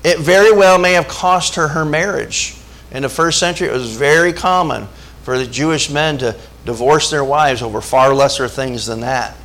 It 0.04 0.18
very 0.18 0.52
well 0.52 0.78
may 0.78 0.92
have 0.92 1.09
cost 1.09 1.54
her 1.54 1.68
her 1.68 1.85
marriage. 1.85 2.56
In 2.90 3.02
the 3.02 3.09
first 3.09 3.38
century, 3.38 3.68
it 3.68 3.73
was 3.73 3.97
very 3.97 4.32
common 4.32 4.88
for 5.23 5.38
the 5.38 5.47
Jewish 5.47 5.88
men 5.88 6.18
to 6.18 6.37
divorce 6.66 7.11
their 7.11 7.25
wives 7.25 7.62
over 7.62 7.80
far 7.80 8.14
lesser 8.14 8.49
things 8.49 8.85
than 8.87 9.00
that. 9.00 9.37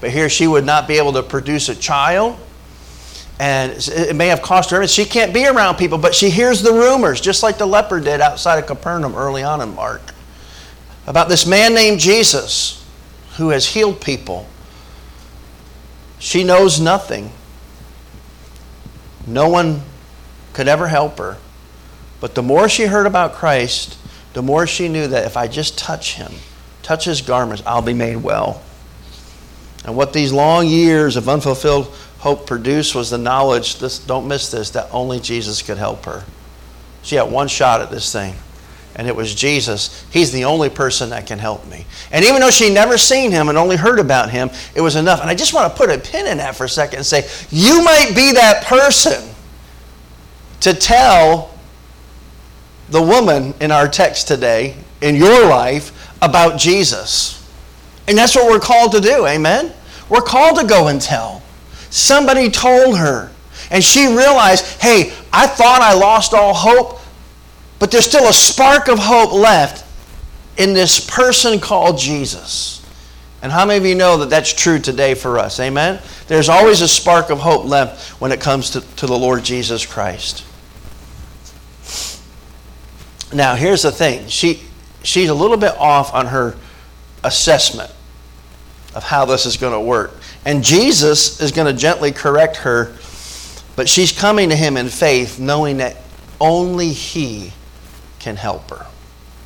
But 0.00 0.10
here 0.10 0.28
she 0.28 0.46
would 0.46 0.64
not 0.64 0.86
be 0.86 0.98
able 0.98 1.12
to 1.14 1.22
produce 1.22 1.68
a 1.68 1.74
child. 1.74 2.38
And 3.38 3.72
it 3.72 4.16
may 4.16 4.28
have 4.28 4.40
cost 4.40 4.70
her. 4.70 4.86
She 4.86 5.04
can't 5.04 5.34
be 5.34 5.46
around 5.46 5.76
people, 5.76 5.98
but 5.98 6.14
she 6.14 6.30
hears 6.30 6.62
the 6.62 6.72
rumors, 6.72 7.20
just 7.20 7.42
like 7.42 7.58
the 7.58 7.66
leper 7.66 8.00
did 8.00 8.20
outside 8.20 8.58
of 8.58 8.66
Capernaum 8.66 9.14
early 9.14 9.42
on 9.42 9.60
in 9.60 9.74
Mark, 9.74 10.00
about 11.06 11.28
this 11.28 11.46
man 11.46 11.74
named 11.74 12.00
Jesus 12.00 12.84
who 13.36 13.50
has 13.50 13.66
healed 13.66 14.00
people. 14.00 14.46
She 16.18 16.44
knows 16.44 16.80
nothing. 16.80 17.30
No 19.26 19.48
one 19.48 19.82
could 20.54 20.68
ever 20.68 20.88
help 20.88 21.18
her. 21.18 21.36
But 22.20 22.34
the 22.34 22.42
more 22.42 22.68
she 22.68 22.86
heard 22.86 23.06
about 23.06 23.34
Christ, 23.34 23.98
the 24.32 24.42
more 24.42 24.66
she 24.66 24.88
knew 24.88 25.06
that 25.08 25.26
if 25.26 25.36
I 25.36 25.46
just 25.46 25.76
touch 25.76 26.14
him, 26.14 26.32
touch 26.82 27.04
his 27.04 27.20
garments, 27.20 27.62
I'll 27.66 27.82
be 27.82 27.92
made 27.92 28.16
well. 28.16 28.62
And 29.86 29.96
what 29.96 30.12
these 30.12 30.32
long 30.32 30.66
years 30.66 31.16
of 31.16 31.28
unfulfilled 31.28 31.86
hope 32.18 32.46
produced 32.46 32.94
was 32.94 33.10
the 33.10 33.18
knowledge, 33.18 33.78
this, 33.78 33.98
don't 34.00 34.26
miss 34.26 34.50
this, 34.50 34.70
that 34.70 34.88
only 34.92 35.20
Jesus 35.20 35.62
could 35.62 35.78
help 35.78 36.04
her. 36.04 36.24
She 37.02 37.14
had 37.14 37.30
one 37.30 37.46
shot 37.46 37.80
at 37.80 37.90
this 37.90 38.12
thing, 38.12 38.34
and 38.96 39.06
it 39.06 39.14
was 39.14 39.32
Jesus. 39.32 40.04
He's 40.10 40.32
the 40.32 40.44
only 40.44 40.68
person 40.68 41.10
that 41.10 41.28
can 41.28 41.38
help 41.38 41.64
me. 41.68 41.86
And 42.10 42.24
even 42.24 42.40
though 42.40 42.50
she 42.50 42.74
never 42.74 42.98
seen 42.98 43.30
him 43.30 43.48
and 43.48 43.56
only 43.56 43.76
heard 43.76 44.00
about 44.00 44.30
him, 44.30 44.50
it 44.74 44.80
was 44.80 44.96
enough. 44.96 45.20
And 45.20 45.30
I 45.30 45.36
just 45.36 45.54
want 45.54 45.72
to 45.72 45.78
put 45.78 45.88
a 45.88 45.98
pin 45.98 46.26
in 46.26 46.38
that 46.38 46.56
for 46.56 46.64
a 46.64 46.68
second 46.68 46.96
and 46.96 47.06
say, 47.06 47.28
you 47.50 47.84
might 47.84 48.12
be 48.16 48.32
that 48.32 48.64
person 48.64 49.22
to 50.60 50.74
tell 50.74 51.54
the 52.88 53.02
woman 53.02 53.54
in 53.60 53.70
our 53.70 53.86
text 53.86 54.26
today, 54.26 54.74
in 55.00 55.14
your 55.14 55.46
life, 55.46 56.12
about 56.22 56.58
Jesus. 56.58 57.48
And 58.08 58.18
that's 58.18 58.34
what 58.34 58.50
we're 58.50 58.58
called 58.58 58.92
to 58.92 59.00
do, 59.00 59.26
amen? 59.26 59.72
We're 60.08 60.20
called 60.20 60.58
to 60.60 60.66
go 60.66 60.88
and 60.88 61.00
tell. 61.00 61.42
Somebody 61.90 62.50
told 62.50 62.98
her, 62.98 63.30
and 63.70 63.82
she 63.82 64.06
realized, 64.06 64.80
hey, 64.80 65.12
I 65.32 65.46
thought 65.46 65.80
I 65.80 65.94
lost 65.94 66.34
all 66.34 66.54
hope, 66.54 67.00
but 67.78 67.90
there's 67.90 68.06
still 68.06 68.28
a 68.28 68.32
spark 68.32 68.88
of 68.88 68.98
hope 68.98 69.32
left 69.32 69.84
in 70.56 70.72
this 70.72 71.04
person 71.04 71.60
called 71.60 71.98
Jesus. 71.98 72.84
And 73.42 73.52
how 73.52 73.66
many 73.66 73.78
of 73.78 73.84
you 73.84 73.94
know 73.94 74.18
that 74.18 74.30
that's 74.30 74.52
true 74.52 74.78
today 74.78 75.14
for 75.14 75.38
us? 75.38 75.60
Amen? 75.60 76.00
There's 76.26 76.48
always 76.48 76.80
a 76.80 76.88
spark 76.88 77.30
of 77.30 77.38
hope 77.38 77.64
left 77.64 78.20
when 78.20 78.32
it 78.32 78.40
comes 78.40 78.70
to, 78.70 78.80
to 78.96 79.06
the 79.06 79.16
Lord 79.16 79.44
Jesus 79.44 79.84
Christ. 79.84 80.44
Now, 83.32 83.54
here's 83.54 83.82
the 83.82 83.92
thing. 83.92 84.28
She, 84.28 84.62
she's 85.02 85.28
a 85.28 85.34
little 85.34 85.56
bit 85.56 85.76
off 85.76 86.14
on 86.14 86.26
her 86.26 86.56
assessment 87.22 87.92
of 88.96 89.04
how 89.04 89.26
this 89.26 89.44
is 89.44 89.58
going 89.58 89.74
to 89.74 89.80
work. 89.80 90.14
And 90.46 90.64
Jesus 90.64 91.38
is 91.42 91.52
going 91.52 91.72
to 91.72 91.78
gently 91.78 92.12
correct 92.12 92.56
her, 92.56 92.94
but 93.76 93.90
she's 93.90 94.10
coming 94.10 94.48
to 94.48 94.56
him 94.56 94.78
in 94.78 94.88
faith, 94.88 95.38
knowing 95.38 95.76
that 95.76 95.98
only 96.40 96.88
he 96.88 97.52
can 98.18 98.36
help 98.36 98.70
her. 98.70 98.86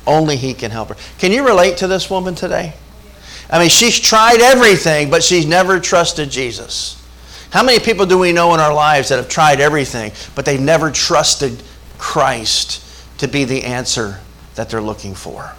Only 0.07 0.37
he 0.37 0.53
can 0.53 0.71
help 0.71 0.87
her. 0.87 0.95
Can 1.19 1.33
you 1.33 1.45
relate 1.45 1.77
to 1.77 1.87
this 1.87 2.09
woman 2.09 2.33
today? 2.33 2.73
I 3.49 3.59
mean, 3.59 3.67
she's 3.67 3.99
tried 3.99 4.39
everything, 4.39 5.09
but 5.09 5.21
she's 5.21 5.45
never 5.45 5.81
trusted 5.81 6.31
Jesus. 6.31 6.97
How 7.49 7.61
many 7.61 7.79
people 7.79 8.05
do 8.05 8.17
we 8.17 8.31
know 8.31 8.53
in 8.53 8.61
our 8.61 8.73
lives 8.73 9.09
that 9.09 9.17
have 9.17 9.27
tried 9.27 9.59
everything, 9.59 10.13
but 10.33 10.45
they've 10.45 10.61
never 10.61 10.89
trusted 10.89 11.61
Christ 11.97 12.81
to 13.17 13.27
be 13.27 13.43
the 13.43 13.65
answer 13.65 14.21
that 14.55 14.69
they're 14.69 14.81
looking 14.81 15.13
for? 15.13 15.51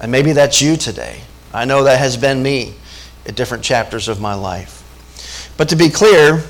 And 0.00 0.10
maybe 0.10 0.32
that's 0.32 0.62
you 0.62 0.76
today. 0.76 1.20
I 1.52 1.66
know 1.66 1.84
that 1.84 1.98
has 1.98 2.16
been 2.16 2.42
me 2.42 2.74
at 3.28 3.36
different 3.36 3.62
chapters 3.62 4.08
of 4.08 4.20
my 4.20 4.34
life. 4.34 5.54
But 5.56 5.68
to 5.68 5.76
be 5.76 5.90
clear, 5.90 6.42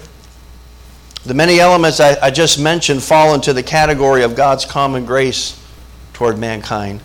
the 1.24 1.34
many 1.34 1.60
elements 1.60 2.00
I, 2.00 2.16
I, 2.22 2.30
just 2.30 2.58
mentioned 2.58 3.02
fall 3.02 3.34
into 3.34 3.52
the 3.52 3.62
category 3.62 4.22
of 4.22 4.36
God's 4.36 4.64
common 4.64 5.04
grace 5.04 5.60
toward 6.12 6.38
mankind. 6.38 7.00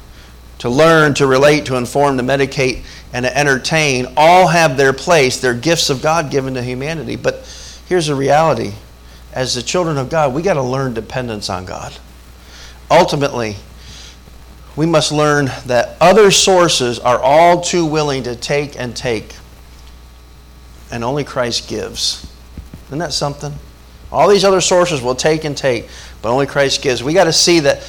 To 0.60 0.70
learn, 0.70 1.14
to 1.16 1.28
relate, 1.28 1.66
to 1.66 1.76
inform, 1.76 2.18
to 2.18 2.24
medicate, 2.24 2.84
and 3.12 3.26
to 3.26 3.38
entertain 3.38 4.14
all 4.16 4.48
have 4.48 4.78
their 4.78 4.94
place. 4.94 5.42
They're 5.42 5.54
gifts 5.54 5.90
of 5.90 6.02
God 6.02 6.32
given 6.32 6.54
to 6.54 6.64
humanity. 6.64 7.18
But 7.18 7.46
here's 7.90 8.08
the 8.08 8.16
reality 8.16 8.74
as 9.34 9.56
the 9.56 9.64
children 9.64 9.98
of 9.98 10.10
God, 10.10 10.34
we 10.34 10.42
got 10.42 10.54
to 10.54 10.62
learn 10.62 10.94
dependence 10.94 11.50
on 11.50 11.66
God. 11.66 11.94
Ultimately, 12.90 13.56
we 14.76 14.86
must 14.86 15.12
learn 15.12 15.46
that 15.66 15.98
other 16.00 16.32
sources 16.32 17.00
are 17.00 17.20
all 17.20 17.62
too 17.62 17.86
willing 17.86 18.24
to 18.24 18.36
take 18.36 18.80
and 18.80 18.96
take, 18.96 19.36
and 20.94 21.04
only 21.04 21.24
Christ 21.24 21.68
gives. 21.68 22.32
Isn't 22.86 23.00
that 23.00 23.14
something? 23.14 23.52
All 24.12 24.30
these 24.30 24.46
other 24.46 24.62
sources 24.62 25.02
will 25.02 25.16
take 25.16 25.44
and 25.44 25.58
take, 25.58 25.90
but 26.22 26.32
only 26.32 26.46
Christ 26.46 26.84
gives. 26.84 27.04
We 27.04 27.14
got 27.14 27.24
to 27.24 27.34
see 27.34 27.62
that 27.62 27.84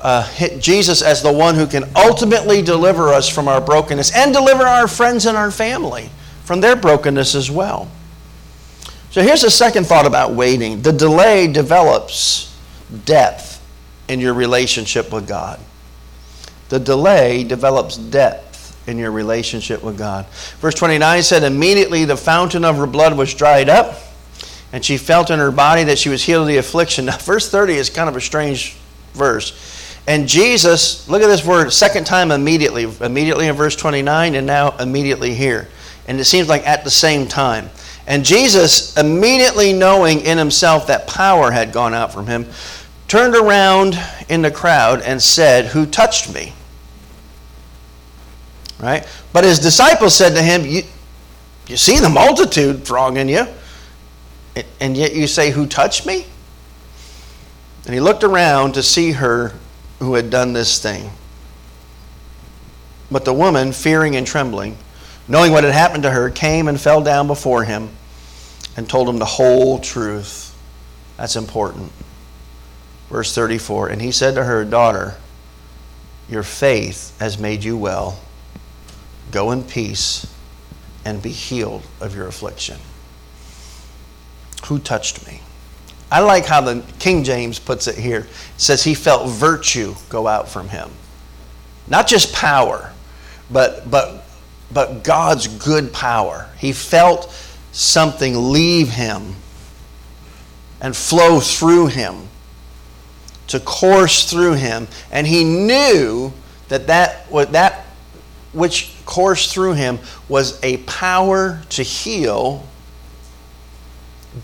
uh, 0.00 0.28
Jesus 0.58 1.00
as 1.00 1.22
the 1.22 1.32
one 1.32 1.54
who 1.54 1.68
can 1.68 1.84
ultimately 1.94 2.60
deliver 2.60 3.10
us 3.10 3.28
from 3.28 3.46
our 3.46 3.60
brokenness 3.60 4.12
and 4.12 4.32
deliver 4.32 4.64
our 4.64 4.88
friends 4.88 5.24
and 5.26 5.36
our 5.36 5.52
family 5.52 6.10
from 6.42 6.60
their 6.60 6.74
brokenness 6.74 7.36
as 7.36 7.48
well. 7.48 7.88
So 9.12 9.22
here's 9.22 9.44
a 9.44 9.52
second 9.52 9.86
thought 9.86 10.06
about 10.06 10.32
waiting 10.32 10.82
the 10.82 10.92
delay 10.92 11.46
develops 11.46 12.52
depth 13.04 13.64
in 14.08 14.18
your 14.18 14.34
relationship 14.34 15.12
with 15.12 15.28
God. 15.28 15.60
The 16.70 16.80
delay 16.80 17.44
develops 17.44 17.96
depth 17.96 18.47
in 18.88 18.98
your 18.98 19.10
relationship 19.10 19.82
with 19.82 19.98
God. 19.98 20.26
Verse 20.60 20.74
29 20.74 21.22
said, 21.22 21.42
Immediately 21.42 22.04
the 22.04 22.16
fountain 22.16 22.64
of 22.64 22.76
her 22.76 22.86
blood 22.86 23.16
was 23.16 23.34
dried 23.34 23.68
up, 23.68 23.98
and 24.72 24.84
she 24.84 24.96
felt 24.96 25.30
in 25.30 25.38
her 25.38 25.50
body 25.50 25.84
that 25.84 25.98
she 25.98 26.08
was 26.08 26.22
healed 26.22 26.42
of 26.42 26.48
the 26.48 26.56
affliction. 26.56 27.04
Now, 27.06 27.18
verse 27.18 27.50
30 27.50 27.74
is 27.74 27.90
kind 27.90 28.08
of 28.08 28.16
a 28.16 28.20
strange 28.20 28.76
verse. 29.14 29.76
And 30.06 30.26
Jesus, 30.26 31.06
look 31.08 31.22
at 31.22 31.26
this 31.26 31.44
word, 31.44 31.70
second 31.70 32.06
time 32.06 32.30
immediately. 32.30 32.84
Immediately 33.00 33.46
in 33.46 33.54
verse 33.54 33.76
29, 33.76 34.34
and 34.34 34.46
now 34.46 34.76
immediately 34.78 35.34
here. 35.34 35.68
And 36.06 36.18
it 36.18 36.24
seems 36.24 36.48
like 36.48 36.66
at 36.66 36.82
the 36.82 36.90
same 36.90 37.28
time. 37.28 37.68
And 38.06 38.24
Jesus, 38.24 38.96
immediately 38.96 39.74
knowing 39.74 40.20
in 40.22 40.38
himself 40.38 40.86
that 40.86 41.06
power 41.06 41.50
had 41.50 41.72
gone 41.72 41.92
out 41.92 42.10
from 42.10 42.26
him, 42.26 42.46
turned 43.06 43.36
around 43.36 43.98
in 44.30 44.40
the 44.40 44.50
crowd 44.50 45.02
and 45.02 45.22
said, 45.22 45.66
Who 45.66 45.84
touched 45.84 46.32
me? 46.32 46.54
Right? 48.80 49.06
But 49.32 49.44
his 49.44 49.58
disciples 49.58 50.14
said 50.14 50.34
to 50.34 50.42
him, 50.42 50.64
You, 50.64 50.82
you 51.66 51.76
see 51.76 51.98
the 51.98 52.08
multitude 52.08 52.84
thronging 52.84 53.28
you, 53.28 53.46
and 54.80 54.96
yet 54.96 55.14
you 55.14 55.26
say, 55.26 55.50
Who 55.50 55.66
touched 55.66 56.06
me? 56.06 56.26
And 57.84 57.94
he 57.94 58.00
looked 58.00 58.24
around 58.24 58.74
to 58.74 58.82
see 58.82 59.12
her 59.12 59.54
who 59.98 60.14
had 60.14 60.30
done 60.30 60.52
this 60.52 60.80
thing. 60.80 61.10
But 63.10 63.24
the 63.24 63.32
woman, 63.32 63.72
fearing 63.72 64.16
and 64.16 64.26
trembling, 64.26 64.76
knowing 65.26 65.52
what 65.52 65.64
had 65.64 65.72
happened 65.72 66.02
to 66.02 66.10
her, 66.10 66.30
came 66.30 66.68
and 66.68 66.80
fell 66.80 67.02
down 67.02 67.26
before 67.26 67.64
him 67.64 67.90
and 68.76 68.88
told 68.88 69.08
him 69.08 69.18
the 69.18 69.24
whole 69.24 69.78
truth. 69.78 70.54
That's 71.16 71.36
important. 71.36 71.90
Verse 73.08 73.34
34 73.34 73.88
And 73.88 74.02
he 74.02 74.12
said 74.12 74.34
to 74.34 74.44
her, 74.44 74.64
Daughter, 74.64 75.16
your 76.28 76.42
faith 76.42 77.18
has 77.18 77.38
made 77.38 77.64
you 77.64 77.76
well. 77.76 78.20
Go 79.30 79.50
in 79.50 79.64
peace 79.64 80.26
and 81.04 81.22
be 81.22 81.30
healed 81.30 81.82
of 82.00 82.14
your 82.14 82.26
affliction. 82.26 82.78
Who 84.66 84.78
touched 84.78 85.26
me? 85.26 85.40
I 86.10 86.20
like 86.20 86.46
how 86.46 86.60
the 86.60 86.82
King 86.98 87.22
James 87.24 87.58
puts 87.58 87.86
it 87.86 87.96
here. 87.96 88.20
It 88.20 88.28
says 88.56 88.82
he 88.82 88.94
felt 88.94 89.28
virtue 89.28 89.94
go 90.08 90.26
out 90.26 90.48
from 90.48 90.68
him. 90.68 90.90
Not 91.86 92.06
just 92.06 92.32
power, 92.34 92.92
but 93.50 93.90
but 93.90 94.24
but 94.72 95.04
God's 95.04 95.48
good 95.48 95.92
power. 95.92 96.48
He 96.58 96.72
felt 96.72 97.32
something 97.72 98.52
leave 98.52 98.88
him 98.88 99.34
and 100.80 100.96
flow 100.96 101.40
through 101.40 101.88
him 101.88 102.28
to 103.48 103.60
course 103.60 104.30
through 104.30 104.54
him 104.54 104.86
and 105.10 105.26
he 105.26 105.42
knew 105.44 106.32
that 106.68 106.86
that 106.86 107.30
what 107.30 107.52
that 107.52 107.86
which 108.52 108.94
coursed 109.04 109.52
through 109.52 109.74
him 109.74 109.98
was 110.28 110.62
a 110.62 110.78
power 110.78 111.60
to 111.70 111.82
heal 111.82 112.66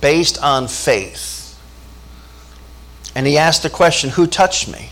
based 0.00 0.42
on 0.42 0.68
faith. 0.68 1.58
And 3.14 3.26
he 3.26 3.38
asked 3.38 3.62
the 3.62 3.70
question, 3.70 4.10
Who 4.10 4.26
touched 4.26 4.68
me? 4.68 4.90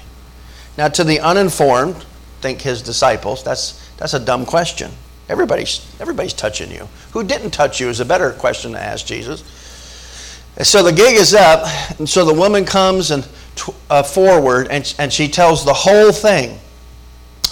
Now, 0.79 0.89
to 0.89 1.05
the 1.05 1.21
uninformed, 1.21 2.05
think 2.41 2.63
his 2.63 2.83
disciples, 2.83 3.45
that's, 3.45 3.91
that's 3.97 4.15
a 4.15 4.21
dumb 4.21 4.47
question. 4.47 4.91
Everybody's, 5.29 5.87
everybody's 6.01 6.33
touching 6.33 6.71
you. 6.71 6.89
Who 7.13 7.25
didn't 7.25 7.51
touch 7.51 7.81
you 7.81 7.89
is 7.89 8.01
a 8.01 8.05
better 8.05 8.33
question 8.33 8.73
to 8.73 8.81
ask 8.81 9.07
Jesus. 9.07 9.43
So 10.63 10.83
the 10.83 10.93
gig 10.93 11.17
is 11.17 11.35
up, 11.35 11.67
and 11.99 12.09
so 12.09 12.25
the 12.25 12.35
woman 12.35 12.65
comes 12.65 13.11
and 13.11 13.27
uh, 13.89 14.03
forward, 14.03 14.69
and, 14.71 14.95
and 14.99 15.13
she 15.13 15.29
tells 15.29 15.65
the 15.65 15.73
whole 15.73 16.13
thing. 16.13 16.59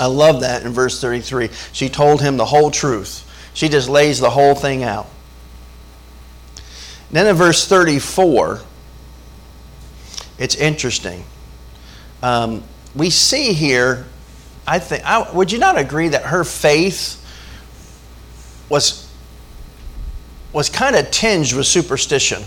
I 0.00 0.06
love 0.06 0.40
that 0.40 0.62
in 0.62 0.72
verse 0.72 0.98
33. 0.98 1.50
She 1.72 1.90
told 1.90 2.22
him 2.22 2.38
the 2.38 2.46
whole 2.46 2.70
truth. 2.70 3.30
She 3.52 3.68
just 3.68 3.88
lays 3.88 4.18
the 4.18 4.30
whole 4.30 4.54
thing 4.54 4.82
out. 4.82 5.06
Then 7.10 7.26
in 7.26 7.36
verse 7.36 7.68
34, 7.68 8.62
it's 10.38 10.54
interesting. 10.54 11.22
Um, 12.22 12.62
we 12.94 13.10
see 13.10 13.52
here, 13.52 14.06
I 14.66 14.78
think, 14.78 15.04
I, 15.04 15.30
would 15.32 15.52
you 15.52 15.58
not 15.58 15.76
agree 15.78 16.08
that 16.08 16.22
her 16.22 16.44
faith 16.44 17.22
was, 18.70 19.12
was 20.52 20.70
kind 20.70 20.96
of 20.96 21.10
tinged 21.10 21.52
with 21.52 21.66
superstition? 21.66 22.42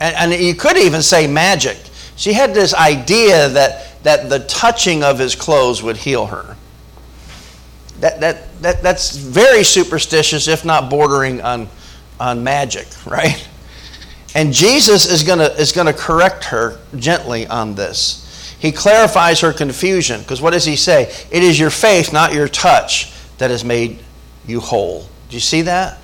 And, 0.00 0.32
and 0.32 0.42
you 0.42 0.54
could 0.54 0.78
even 0.78 1.02
say 1.02 1.26
magic. 1.26 1.76
She 2.18 2.34
had 2.34 2.52
this 2.52 2.74
idea 2.74 3.48
that, 3.48 4.02
that 4.02 4.28
the 4.28 4.40
touching 4.40 5.02
of 5.02 5.18
his 5.18 5.34
clothes 5.34 5.82
would 5.82 5.96
heal 5.96 6.26
her. 6.26 6.56
That, 8.00 8.20
that, 8.20 8.62
that, 8.62 8.82
that's 8.82 9.16
very 9.16 9.64
superstitious, 9.64 10.48
if 10.48 10.64
not 10.64 10.90
bordering 10.90 11.40
on 11.40 11.68
on 12.20 12.42
magic, 12.42 12.86
right? 13.06 13.46
And 14.34 14.52
Jesus 14.52 15.10
is 15.10 15.22
going 15.22 15.38
to 15.38 15.52
is 15.56 15.72
to 15.72 15.92
correct 15.92 16.44
her 16.44 16.78
gently 16.96 17.46
on 17.46 17.74
this. 17.74 18.24
He 18.60 18.72
clarifies 18.72 19.40
her 19.40 19.52
confusion 19.52 20.20
because 20.20 20.42
what 20.42 20.50
does 20.50 20.64
he 20.64 20.76
say? 20.76 21.12
It 21.30 21.42
is 21.42 21.58
your 21.58 21.70
faith, 21.70 22.12
not 22.12 22.34
your 22.34 22.48
touch, 22.48 23.12
that 23.38 23.50
has 23.50 23.64
made 23.64 24.00
you 24.46 24.60
whole. 24.60 25.08
Do 25.28 25.36
you 25.36 25.40
see 25.40 25.62
that? 25.62 25.98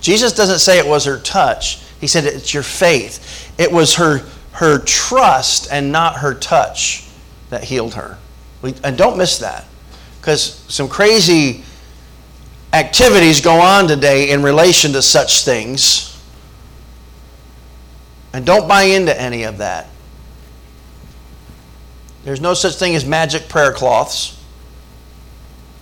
Jesus 0.00 0.32
doesn't 0.32 0.58
say 0.58 0.78
it 0.78 0.86
was 0.86 1.04
her 1.04 1.18
touch. 1.20 1.82
He 2.00 2.08
said 2.08 2.24
it's 2.24 2.52
your 2.52 2.64
faith. 2.64 3.52
It 3.58 3.70
was 3.70 3.94
her 3.94 4.26
her 4.52 4.78
trust 4.78 5.68
and 5.70 5.90
not 5.90 6.16
her 6.16 6.34
touch 6.34 7.08
that 7.50 7.64
healed 7.64 7.94
her. 7.94 8.18
We, 8.60 8.74
and 8.84 8.96
don't 8.96 9.18
miss 9.18 9.38
that 9.38 9.64
because 10.20 10.64
some 10.68 10.88
crazy 10.88 11.64
activities 12.72 13.40
go 13.40 13.60
on 13.60 13.88
today 13.88 14.30
in 14.30 14.42
relation 14.42 14.92
to 14.92 15.02
such 15.02 15.44
things. 15.44 16.08
And 18.32 18.46
don't 18.46 18.66
buy 18.66 18.84
into 18.84 19.18
any 19.20 19.42
of 19.42 19.58
that. 19.58 19.88
There's 22.24 22.40
no 22.40 22.54
such 22.54 22.76
thing 22.76 22.94
as 22.94 23.04
magic 23.04 23.48
prayer 23.48 23.72
cloths. 23.72 24.38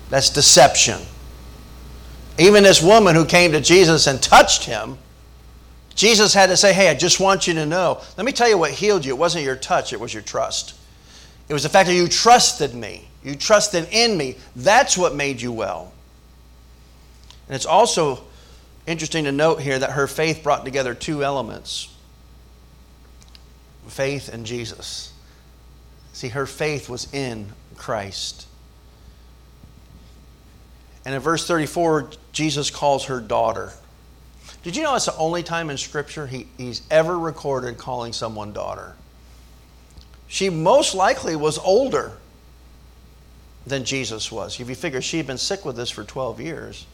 That's 0.08 0.30
deception. 0.30 1.00
Even 2.38 2.62
this 2.62 2.82
woman 2.82 3.14
who 3.14 3.24
came 3.24 3.52
to 3.52 3.60
Jesus 3.60 4.06
and 4.06 4.20
touched 4.20 4.64
him, 4.64 4.96
Jesus 6.00 6.32
had 6.32 6.46
to 6.46 6.56
say, 6.56 6.72
Hey, 6.72 6.88
I 6.88 6.94
just 6.94 7.20
want 7.20 7.46
you 7.46 7.52
to 7.52 7.66
know. 7.66 8.00
Let 8.16 8.24
me 8.24 8.32
tell 8.32 8.48
you 8.48 8.56
what 8.56 8.70
healed 8.70 9.04
you. 9.04 9.12
It 9.12 9.18
wasn't 9.18 9.44
your 9.44 9.54
touch, 9.54 9.92
it 9.92 10.00
was 10.00 10.14
your 10.14 10.22
trust. 10.22 10.74
It 11.46 11.52
was 11.52 11.62
the 11.62 11.68
fact 11.68 11.88
that 11.88 11.94
you 11.94 12.08
trusted 12.08 12.74
me. 12.74 13.06
You 13.22 13.34
trusted 13.34 13.86
in 13.90 14.16
me. 14.16 14.36
That's 14.56 14.96
what 14.96 15.14
made 15.14 15.42
you 15.42 15.52
well. 15.52 15.92
And 17.48 17.54
it's 17.54 17.66
also 17.66 18.24
interesting 18.86 19.24
to 19.24 19.32
note 19.32 19.60
here 19.60 19.78
that 19.78 19.90
her 19.90 20.06
faith 20.06 20.42
brought 20.42 20.64
together 20.64 20.94
two 20.94 21.22
elements 21.22 21.94
faith 23.88 24.32
and 24.32 24.46
Jesus. 24.46 25.12
See, 26.14 26.28
her 26.28 26.46
faith 26.46 26.88
was 26.88 27.12
in 27.12 27.48
Christ. 27.76 28.46
And 31.04 31.14
in 31.14 31.20
verse 31.20 31.46
34, 31.46 32.12
Jesus 32.32 32.70
calls 32.70 33.04
her 33.06 33.20
daughter. 33.20 33.74
Did 34.62 34.76
you 34.76 34.82
know 34.82 34.94
it's 34.94 35.06
the 35.06 35.16
only 35.16 35.42
time 35.42 35.70
in 35.70 35.78
Scripture 35.78 36.26
he, 36.26 36.46
he's 36.58 36.82
ever 36.90 37.18
recorded 37.18 37.78
calling 37.78 38.12
someone 38.12 38.52
daughter? 38.52 38.94
She 40.28 40.50
most 40.50 40.94
likely 40.94 41.34
was 41.34 41.58
older 41.58 42.12
than 43.66 43.84
Jesus 43.84 44.30
was. 44.30 44.60
If 44.60 44.68
you 44.68 44.74
figure 44.74 45.00
she'd 45.00 45.26
been 45.26 45.38
sick 45.38 45.64
with 45.64 45.76
this 45.76 45.90
for 45.90 46.04
12 46.04 46.40
years. 46.40 46.86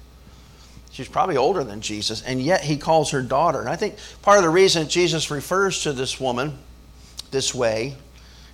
She's 0.91 1.09
probably 1.09 1.37
older 1.37 1.63
than 1.63 1.81
Jesus, 1.81 2.23
and 2.23 2.41
yet 2.41 2.63
he 2.63 2.77
calls 2.77 3.11
her 3.11 3.21
daughter. 3.21 3.61
And 3.61 3.69
I 3.69 3.77
think 3.77 3.97
part 4.23 4.39
of 4.39 4.45
the 4.45 4.51
reason 4.51 4.89
Jesus 4.89 5.31
refers 5.31 5.83
to 5.83 5.93
this 5.93 6.19
woman 6.19 6.57
this 7.31 7.55
way 7.55 7.97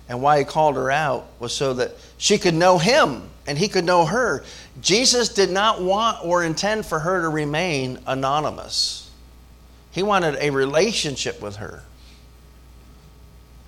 and 0.09 0.21
why 0.21 0.39
he 0.39 0.45
called 0.45 0.75
her 0.75 0.91
out 0.91 1.27
was 1.39 1.55
so 1.55 1.73
that 1.75 1.91
she 2.17 2.37
could 2.37 2.53
know 2.53 2.77
him 2.77 3.29
and 3.47 3.57
he 3.57 3.67
could 3.67 3.85
know 3.85 4.05
her. 4.05 4.43
Jesus 4.81 5.29
did 5.29 5.49
not 5.49 5.81
want 5.81 6.23
or 6.25 6.43
intend 6.43 6.85
for 6.85 6.99
her 6.99 7.21
to 7.21 7.29
remain 7.29 7.99
anonymous, 8.05 9.02
he 9.93 10.01
wanted 10.01 10.35
a 10.39 10.49
relationship 10.49 11.39
with 11.39 11.57
her. 11.57 11.83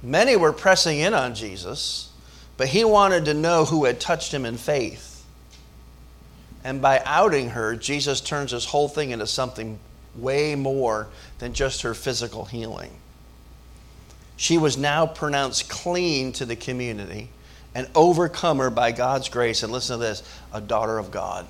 Many 0.01 0.35
were 0.35 0.51
pressing 0.51 0.99
in 0.99 1.13
on 1.13 1.35
Jesus, 1.35 2.09
but 2.57 2.67
he 2.67 2.83
wanted 2.83 3.25
to 3.25 3.33
know 3.35 3.65
who 3.65 3.85
had 3.85 3.99
touched 3.99 4.33
him 4.33 4.43
in 4.43 4.57
faith. 4.57 5.23
And 6.63 6.81
by 6.81 7.01
outing 7.05 7.51
her, 7.51 7.75
Jesus 7.75 8.21
turns 8.21 8.51
this 8.51 8.65
whole 8.65 8.88
thing 8.88 9.11
into 9.11 9.27
something 9.27 9.77
way 10.15 10.55
more 10.55 11.07
than 11.38 11.53
just 11.53 11.83
her 11.83 11.93
physical 11.93 12.45
healing. 12.45 12.91
She 14.35 14.57
was 14.57 14.77
now 14.77 15.05
pronounced 15.05 15.69
clean 15.69 16.31
to 16.33 16.45
the 16.45 16.55
community, 16.55 17.29
an 17.75 17.88
overcomer 17.93 18.71
by 18.71 18.91
God's 18.91 19.29
grace. 19.29 19.61
And 19.61 19.71
listen 19.71 19.99
to 19.99 20.03
this 20.03 20.23
a 20.51 20.59
daughter 20.59 20.97
of 20.97 21.11
God. 21.11 21.45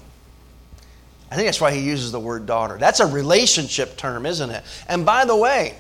I 1.32 1.36
think 1.36 1.48
that's 1.48 1.62
why 1.62 1.72
he 1.72 1.82
uses 1.82 2.12
the 2.12 2.20
word 2.20 2.46
daughter. 2.46 2.78
That's 2.78 3.00
a 3.00 3.08
relationship 3.08 3.98
term, 3.98 4.26
isn't 4.26 4.50
it? 4.50 4.64
And 4.88 5.06
by 5.06 5.26
the 5.26 5.36
way, 5.36 5.76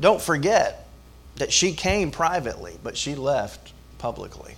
don't 0.00 0.20
forget 0.20 0.86
that 1.36 1.52
she 1.52 1.72
came 1.72 2.10
privately, 2.10 2.76
but 2.82 2.96
she 2.96 3.14
left 3.14 3.72
publicly. 3.98 4.54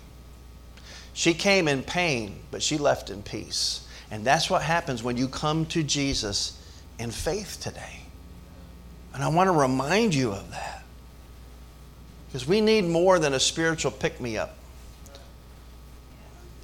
She 1.15 1.35
came 1.35 1.69
in 1.69 1.83
pain, 1.83 2.41
but 2.51 2.63
she 2.63 2.79
left 2.79 3.11
in 3.11 3.23
peace. 3.23 3.87
And 4.11 4.25
that's 4.25 4.51
what 4.51 4.63
happens 4.63 5.03
when 5.03 5.17
you 5.17 5.29
come 5.29 5.67
to 5.67 5.83
Jesus 5.83 6.61
in 6.99 7.11
faith 7.11 7.59
today. 7.61 8.01
And 9.15 9.25
I 9.25 9.29
want 9.29 9.49
to 9.49 9.53
remind 9.53 10.15
you 10.15 10.33
of 10.33 10.51
that. 10.51 10.85
Because 12.27 12.47
we 12.47 12.61
need 12.61 12.85
more 12.85 13.19
than 13.19 13.33
a 13.33 13.41
spiritual 13.41 13.93
pick 13.93 14.21
me 14.21 14.37
up. 14.37 14.57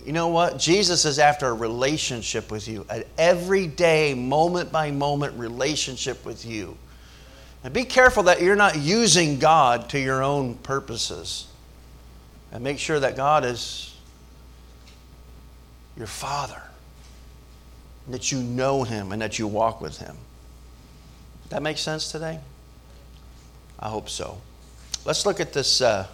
You 0.05 0.12
know 0.12 0.29
what? 0.29 0.59
Jesus 0.59 1.05
is 1.05 1.19
after 1.19 1.47
a 1.47 1.55
relationship 1.55 2.51
with 2.51 2.67
you, 2.67 2.85
an 2.91 3.05
everyday, 3.17 4.15
moment 4.15 4.73
by 4.73 4.91
moment 4.91 5.38
relationship 5.38 6.25
with 6.25 6.45
you. 6.45 6.77
And 7.65 7.73
be 7.73 7.85
careful 7.85 8.25
that 8.25 8.43
you're 8.43 8.57
not 8.57 8.79
using 8.79 9.38
God 9.38 9.88
to 9.91 10.01
your 10.01 10.23
own 10.23 10.57
purposes. 10.57 11.47
And 12.51 12.65
make 12.65 12.79
sure 12.79 12.99
that 12.99 13.17
God 13.17 13.45
is 13.45 13.95
your 15.97 16.09
Father, 16.09 16.61
that 18.09 18.33
you 18.33 18.43
know 18.43 18.83
Him 18.83 19.12
and 19.12 19.23
that 19.23 19.38
you 19.38 19.47
walk 19.47 19.81
with 19.81 19.99
Him. 19.99 20.17
That 21.51 21.62
makes 21.62 21.81
sense 21.81 22.11
today? 22.11 22.41
I 23.79 23.88
hope 23.88 24.09
so. 24.09 24.41
Let's 25.05 25.27
look 25.27 25.38
at 25.38 25.53
this 25.53 25.81
uh, 25.81 26.07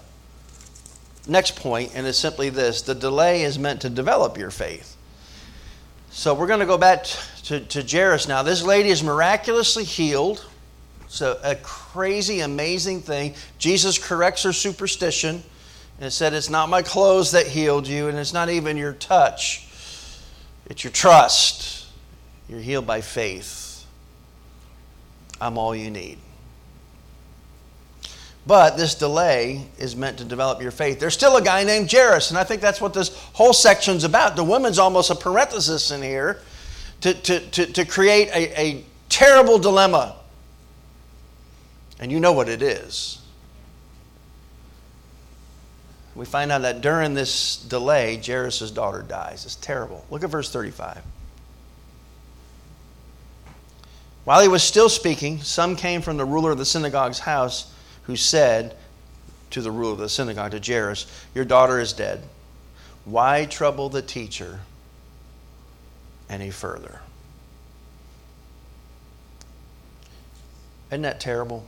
next 1.28 1.56
point, 1.56 1.92
and 1.94 2.06
it's 2.06 2.18
simply 2.18 2.50
this 2.50 2.82
the 2.82 2.94
delay 2.94 3.42
is 3.42 3.58
meant 3.58 3.82
to 3.82 3.90
develop 3.90 4.36
your 4.36 4.50
faith. 4.50 4.96
So 6.10 6.34
we're 6.34 6.46
going 6.46 6.60
to 6.60 6.66
go 6.66 6.78
back 6.78 7.04
to, 7.44 7.60
to 7.60 7.82
Jairus 7.82 8.26
now. 8.26 8.42
This 8.42 8.62
lady 8.62 8.88
is 8.88 9.02
miraculously 9.02 9.84
healed. 9.84 10.44
A, 11.20 11.36
a 11.42 11.56
crazy, 11.56 12.40
amazing 12.40 13.00
thing. 13.00 13.34
Jesus 13.58 13.98
corrects 13.98 14.42
her 14.42 14.52
superstition 14.52 15.42
and 16.00 16.12
said, 16.12 16.34
It's 16.34 16.50
not 16.50 16.68
my 16.68 16.82
clothes 16.82 17.32
that 17.32 17.46
healed 17.46 17.86
you, 17.86 18.08
and 18.08 18.18
it's 18.18 18.32
not 18.32 18.50
even 18.50 18.76
your 18.76 18.92
touch. 18.92 19.68
It's 20.66 20.84
your 20.84 20.92
trust. 20.92 21.86
You're 22.48 22.60
healed 22.60 22.86
by 22.86 23.00
faith. 23.00 23.86
I'm 25.40 25.56
all 25.56 25.74
you 25.74 25.90
need. 25.90 26.18
But 28.48 28.78
this 28.78 28.94
delay 28.94 29.66
is 29.76 29.94
meant 29.94 30.16
to 30.18 30.24
develop 30.24 30.62
your 30.62 30.70
faith. 30.70 30.98
There's 30.98 31.12
still 31.12 31.37
a 31.37 31.42
guy 31.42 31.64
named 31.64 31.92
Jairus, 31.92 32.30
and 32.30 32.38
I 32.38 32.44
think 32.44 32.62
that's 32.62 32.80
what 32.80 32.94
this 32.94 33.14
whole 33.34 33.52
section's 33.52 34.04
about. 34.04 34.37
The 34.37 34.42
woman's 34.42 34.78
almost 34.78 35.11
a 35.11 35.14
parenthesis 35.14 35.90
in 35.90 36.00
here 36.00 36.40
to, 37.02 37.12
to, 37.12 37.40
to, 37.40 37.66
to 37.66 37.84
create 37.84 38.28
a, 38.28 38.58
a 38.58 38.84
terrible 39.11 39.58
dilemma. 39.58 40.16
And 42.00 42.11
you 42.11 42.20
know 42.20 42.32
what 42.32 42.48
it 42.48 42.62
is. 42.62 43.20
We 46.14 46.24
find 46.24 46.50
out 46.50 46.62
that 46.62 46.80
during 46.80 47.12
this 47.12 47.58
delay, 47.58 48.16
Jairus' 48.16 48.70
daughter 48.70 49.02
dies. 49.02 49.44
It's 49.44 49.56
terrible. 49.56 50.06
Look 50.11 50.24
at 50.24 50.30
verse 50.30 50.50
35. 50.50 51.02
While 54.24 54.40
he 54.40 54.48
was 54.48 54.62
still 54.62 54.88
speaking, 54.88 55.42
some 55.42 55.76
came 55.76 56.00
from 56.00 56.16
the 56.16 56.24
ruler 56.24 56.50
of 56.50 56.56
the 56.56 56.64
synagogue's 56.64 57.18
house 57.18 57.74
who 58.09 58.16
said 58.16 58.75
to 59.51 59.61
the 59.61 59.71
ruler 59.71 59.92
of 59.92 59.99
the 59.99 60.09
synagogue, 60.09 60.51
to 60.51 60.59
Jairus, 60.59 61.07
Your 61.35 61.44
daughter 61.44 61.79
is 61.79 61.92
dead. 61.92 62.23
Why 63.05 63.44
trouble 63.44 63.90
the 63.90 64.01
teacher 64.01 64.61
any 66.29 66.51
further? 66.51 67.01
Isn't 70.90 71.03
that 71.03 71.21
terrible? 71.21 71.66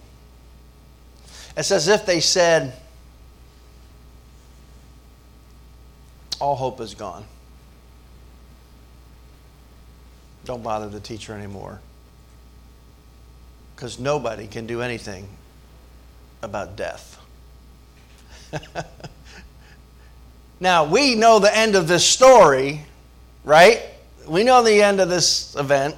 It's 1.58 1.70
as 1.70 1.88
if 1.88 2.06
they 2.06 2.20
said, 2.20 2.72
All 6.40 6.56
hope 6.56 6.80
is 6.80 6.94
gone. 6.94 7.26
Don't 10.46 10.62
bother 10.62 10.88
the 10.88 11.00
teacher 11.00 11.34
anymore. 11.34 11.82
Because 13.76 13.98
nobody 13.98 14.46
can 14.46 14.66
do 14.66 14.80
anything 14.80 15.28
about 16.42 16.76
death. 16.76 17.18
now, 20.60 20.84
we 20.84 21.14
know 21.14 21.38
the 21.38 21.56
end 21.56 21.76
of 21.76 21.88
this 21.88 22.04
story, 22.06 22.82
right? 23.44 23.82
We 24.26 24.44
know 24.44 24.62
the 24.62 24.82
end 24.82 25.00
of 25.00 25.08
this 25.08 25.54
event. 25.56 25.96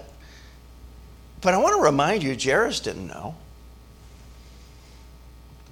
But 1.41 1.55
I 1.55 1.59
want 1.59 1.77
to 1.77 1.83
remind 1.83 2.23
you, 2.23 2.37
Jairus 2.41 2.81
didn't 2.81 3.09
know. 3.09 3.35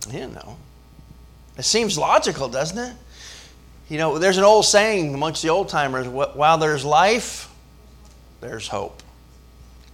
He 0.06 0.12
didn't 0.12 0.34
know. 0.34 0.56
It 1.56 1.64
seems 1.64 1.96
logical, 1.96 2.48
doesn't 2.48 2.78
it? 2.78 2.96
You 3.88 3.98
know, 3.98 4.18
there's 4.18 4.38
an 4.38 4.44
old 4.44 4.64
saying 4.64 5.14
amongst 5.14 5.42
the 5.42 5.48
old 5.50 5.68
timers 5.68 6.08
while 6.08 6.58
there's 6.58 6.84
life, 6.84 7.48
there's 8.40 8.68
hope. 8.68 9.02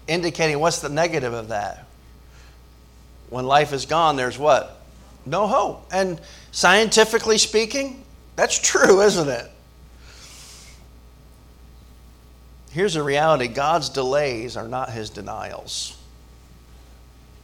Indicating 0.07 0.61
what's 0.61 0.81
the 0.81 0.89
negative 0.89 1.33
of 1.33 1.49
that? 1.49 1.86
When 3.31 3.47
life 3.47 3.73
is 3.73 3.87
gone, 3.87 4.17
there's 4.17 4.39
what? 4.39 4.81
No 5.25 5.47
hope. 5.47 5.87
And 5.93 6.21
scientifically 6.53 7.39
speaking, 7.39 8.05
that's 8.37 8.59
true, 8.59 9.01
isn't 9.03 9.29
it? 9.29 9.51
Here's 12.71 12.95
the 12.95 13.03
reality 13.03 13.49
God's 13.49 13.89
delays 13.89 14.57
are 14.57 14.69
not 14.69 14.91
his 14.91 15.11
denials. 15.11 15.97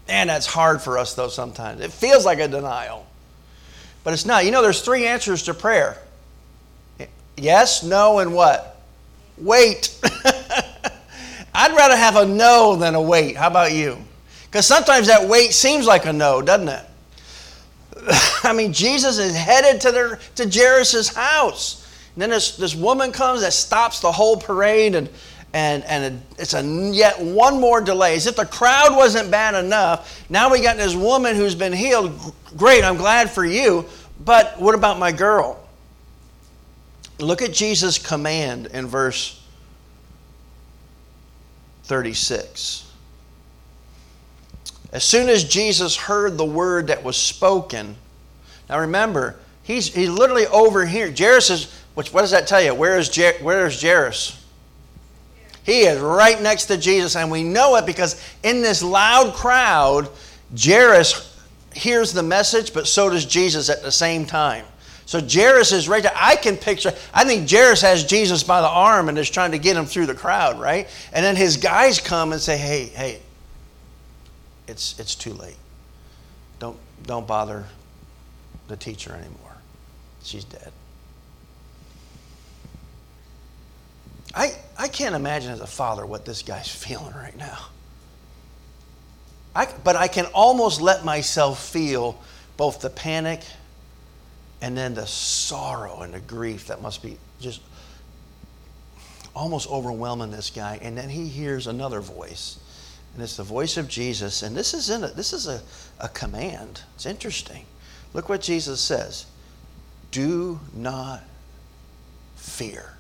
And 0.09 0.29
that's 0.29 0.47
hard 0.47 0.83
for 0.83 0.99
us, 0.99 1.14
though, 1.14 1.29
sometimes. 1.29 1.81
It 1.81 1.92
feels 1.92 2.25
like 2.25 2.38
a 2.38 2.49
denial, 2.49 3.07
but 4.05 4.12
it's 4.12 4.27
not. 4.27 4.45
You 4.45 4.51
know, 4.51 4.61
there's 4.61 4.83
three 4.83 5.07
answers 5.07 5.45
to 5.45 5.55
prayer 5.55 5.99
yes, 7.37 7.83
no, 7.83 8.18
and 8.18 8.35
what? 8.35 8.81
Wait. 9.38 9.99
I'd 11.55 11.77
rather 11.77 11.97
have 11.97 12.16
a 12.16 12.27
no 12.27 12.77
than 12.77 12.95
a 12.95 13.03
wait. 13.03 13.37
How 13.37 13.49
about 13.49 13.73
you? 13.73 13.99
Because 14.52 14.66
sometimes 14.66 15.06
that 15.06 15.26
wait 15.26 15.54
seems 15.54 15.86
like 15.86 16.04
a 16.04 16.12
no, 16.12 16.42
doesn't 16.42 16.68
it? 16.68 16.84
I 18.44 18.52
mean, 18.52 18.74
Jesus 18.74 19.16
is 19.16 19.34
headed 19.34 19.80
to, 19.80 19.92
their, 19.92 20.20
to 20.34 20.46
Jairus' 20.46 21.08
house. 21.08 21.88
And 22.14 22.20
then 22.20 22.28
this, 22.28 22.58
this 22.58 22.74
woman 22.74 23.12
comes 23.12 23.40
that 23.40 23.54
stops 23.54 24.00
the 24.00 24.12
whole 24.12 24.36
parade, 24.36 24.94
and, 24.94 25.08
and, 25.54 25.82
and 25.84 26.20
it's 26.38 26.52
a 26.52 26.62
yet 26.62 27.18
one 27.18 27.62
more 27.62 27.80
delay. 27.80 28.14
As 28.14 28.26
if 28.26 28.36
the 28.36 28.44
crowd 28.44 28.94
wasn't 28.94 29.30
bad 29.30 29.54
enough, 29.54 30.22
now 30.28 30.52
we 30.52 30.60
got 30.60 30.76
this 30.76 30.94
woman 30.94 31.34
who's 31.34 31.54
been 31.54 31.72
healed. 31.72 32.12
Great, 32.54 32.84
I'm 32.84 32.98
glad 32.98 33.30
for 33.30 33.46
you. 33.46 33.86
But 34.22 34.60
what 34.60 34.74
about 34.74 34.98
my 34.98 35.12
girl? 35.12 35.66
Look 37.18 37.40
at 37.40 37.54
Jesus' 37.54 37.96
command 37.96 38.66
in 38.66 38.86
verse 38.86 39.42
36. 41.84 42.91
As 44.92 45.05
soon 45.05 45.31
as 45.31 45.44
Jesus 45.44 45.96
heard 45.96 46.37
the 46.37 46.44
word 46.44 46.88
that 46.88 47.02
was 47.02 47.16
spoken, 47.16 47.96
now 48.68 48.81
remember, 48.81 49.37
he's, 49.62 49.92
he's 49.92 50.11
literally 50.11 50.46
over 50.46 50.85
here. 50.85 51.12
Jairus 51.16 51.50
is, 51.50 51.83
which, 51.94 52.12
what 52.12 52.20
does 52.20 52.31
that 52.33 52.46
tell 52.46 52.62
you? 52.62 52.74
Where 52.74 52.98
is, 52.98 53.14
where 53.40 53.66
is 53.66 53.81
Jairus? 53.81 54.38
He 55.64 55.83
is 55.83 56.00
right 56.00 56.40
next 56.42 56.66
to 56.66 56.76
Jesus, 56.76 57.16
and 57.16 57.31
we 57.31 57.42
know 57.42 57.76
it 57.76 57.87
because 57.87 58.22
in 58.42 58.62
this 58.62 58.83
loud 58.83 59.35
crowd, 59.35 60.09
Jairus 60.59 61.40
hears 61.72 62.12
the 62.12 62.22
message, 62.22 62.74
but 62.74 62.87
so 62.87 63.09
does 63.09 63.24
Jesus 63.24 63.70
at 63.70 63.83
the 63.83 63.92
same 63.92 64.26
time. 64.26 64.66
So 65.07 65.20
Jairus 65.20 65.72
is 65.72 65.88
right 65.88 66.02
there. 66.02 66.12
I 66.14 66.37
can 66.37 66.57
picture, 66.57 66.92
I 67.14 67.24
think 67.24 67.50
Jairus 67.50 67.81
has 67.83 68.05
Jesus 68.05 68.42
by 68.42 68.61
the 68.61 68.68
arm 68.68 69.09
and 69.09 69.18
is 69.18 69.31
trying 69.31 69.52
to 69.52 69.59
get 69.59 69.76
him 69.76 69.87
through 69.87 70.07
the 70.07 70.14
crowd, 70.14 70.61
right? 70.61 70.88
And 71.12 71.24
then 71.24 71.37
his 71.37 71.57
guys 71.57 72.00
come 72.00 72.33
and 72.33 72.40
say, 72.40 72.57
hey, 72.57 72.87
hey, 72.87 73.20
it's, 74.68 74.98
it's 74.98 75.14
too 75.14 75.33
late. 75.35 75.57
Don't, 76.59 76.79
don't 77.05 77.27
bother 77.27 77.66
the 78.68 78.77
teacher 78.77 79.12
anymore. 79.12 79.57
She's 80.22 80.44
dead. 80.44 80.72
I, 84.35 84.53
I 84.79 84.88
can't 84.88 85.14
imagine 85.14 85.51
as 85.51 85.61
a 85.61 85.66
father 85.66 86.07
what 86.07 86.25
this 86.25 86.42
guy's 86.42 86.68
feeling 86.75 87.14
right 87.14 87.37
now. 87.37 87.59
I, 89.55 89.68
but 89.85 89.96
I 89.96 90.09
can 90.09 90.27
almost 90.27 90.81
let 90.81 91.05
myself 91.05 91.62
feel 91.62 92.18
both 92.57 92.81
the 92.81 92.88
panic 92.88 93.40
and 94.62 94.77
then 94.77 94.94
the 94.94 95.07
sorrow 95.07 96.01
and 96.01 96.14
the 96.14 96.20
grief 96.20 96.68
that 96.68 96.81
must 96.81 97.03
be 97.03 97.18
just 97.40 97.61
almost 99.35 99.68
overwhelming 99.68 100.31
this 100.31 100.48
guy. 100.48 100.79
And 100.81 100.96
then 100.96 101.09
he 101.09 101.27
hears 101.27 101.66
another 101.66 102.01
voice 102.01 102.59
and 103.14 103.22
it's 103.22 103.37
the 103.37 103.42
voice 103.42 103.77
of 103.77 103.88
Jesus. 103.88 104.42
And 104.42 104.57
this 104.57 104.72
is 104.72 104.88
in 104.88 105.05
it. 105.05 105.16
This 105.16 105.33
is 105.33 105.46
a, 105.46 105.61
a 106.01 106.09
command. 106.09 106.83
It's 106.94 107.07
interesting. 107.07 107.66
Look 108.14 108.29
what 108.29 108.40
Jesus 108.40 108.81
says. 108.81 109.27
Do 110.11 110.61
not 110.75 111.22
fear. 112.37 112.96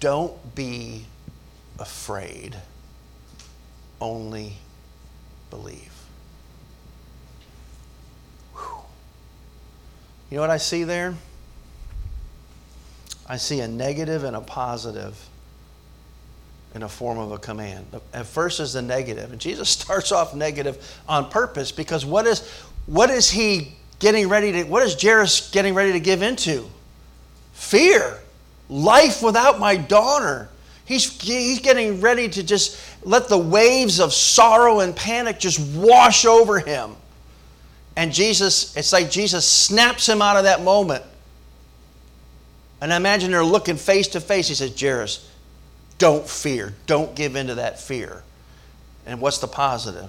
Don't 0.00 0.54
be 0.54 1.06
afraid. 1.78 2.56
Only 4.00 4.54
believe. 5.50 5.92
Whew. 8.54 8.82
You 10.30 10.36
know 10.36 10.42
what 10.42 10.50
I 10.50 10.56
see 10.58 10.84
there? 10.84 11.14
I 13.26 13.36
see 13.36 13.60
a 13.60 13.68
negative 13.68 14.24
and 14.24 14.36
a 14.36 14.40
positive 14.40 15.28
in 16.74 16.82
a 16.82 16.88
form 16.88 17.18
of 17.18 17.32
a 17.32 17.38
command. 17.38 17.86
At 18.12 18.26
first 18.26 18.60
is 18.60 18.72
the 18.72 18.82
negative, 18.82 19.32
and 19.32 19.40
Jesus 19.40 19.68
starts 19.80 20.12
off 20.12 20.34
negative 20.34 21.00
on 21.08 21.30
purpose 21.30 21.72
because 21.72 22.04
what 22.04 22.26
is 22.26 22.48
what 22.86 23.10
is 23.10 23.30
he 23.30 23.72
getting 23.98 24.28
ready 24.28 24.52
to 24.52 24.64
what 24.64 24.82
is 24.82 25.00
Jairus 25.00 25.50
getting 25.50 25.74
ready 25.74 25.92
to 25.92 26.00
give 26.00 26.22
into? 26.22 26.68
Fear. 27.52 28.18
Life 28.68 29.22
without 29.22 29.60
my 29.60 29.76
daughter. 29.76 30.48
He's, 30.84 31.20
he's 31.20 31.60
getting 31.60 32.00
ready 32.00 32.28
to 32.28 32.42
just 32.42 32.78
let 33.04 33.28
the 33.28 33.38
waves 33.38 34.00
of 34.00 34.12
sorrow 34.12 34.80
and 34.80 34.94
panic 34.94 35.38
just 35.38 35.60
wash 35.76 36.24
over 36.24 36.58
him. 36.58 36.96
And 37.96 38.12
Jesus, 38.12 38.76
it's 38.76 38.92
like 38.92 39.10
Jesus 39.10 39.46
snaps 39.46 40.08
him 40.08 40.22
out 40.22 40.36
of 40.36 40.44
that 40.44 40.62
moment. 40.62 41.04
And 42.80 42.92
I 42.92 42.96
imagine 42.96 43.30
they're 43.30 43.44
looking 43.44 43.76
face 43.76 44.08
to 44.08 44.20
face. 44.20 44.48
He 44.48 44.54
says, 44.54 44.78
Jairus, 44.78 45.30
don't 46.02 46.28
fear. 46.28 46.74
Don't 46.86 47.14
give 47.14 47.36
in 47.36 47.46
to 47.46 47.54
that 47.54 47.78
fear. 47.78 48.24
And 49.06 49.20
what's 49.20 49.38
the 49.38 49.46
positive? 49.46 50.08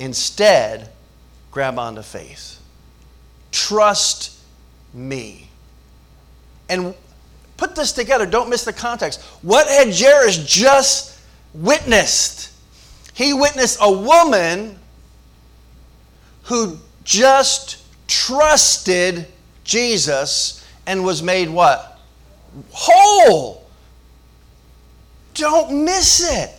Instead, 0.00 0.90
grab 1.52 1.78
onto 1.78 2.02
faith. 2.02 2.60
Trust 3.52 4.36
me. 4.92 5.48
And 6.68 6.92
put 7.56 7.76
this 7.76 7.92
together. 7.92 8.26
Don't 8.26 8.50
miss 8.50 8.64
the 8.64 8.72
context. 8.72 9.22
What 9.42 9.68
had 9.68 9.94
Jairus 9.94 10.44
just 10.44 11.20
witnessed? 11.54 12.52
He 13.14 13.32
witnessed 13.32 13.78
a 13.80 13.92
woman 13.92 14.76
who 16.46 16.78
just 17.04 17.80
trusted 18.08 19.28
Jesus 19.62 20.66
and 20.84 21.04
was 21.04 21.22
made 21.22 21.48
what? 21.48 22.00
Whole. 22.72 23.61
Don't 25.34 25.84
miss 25.84 26.30
it. 26.30 26.50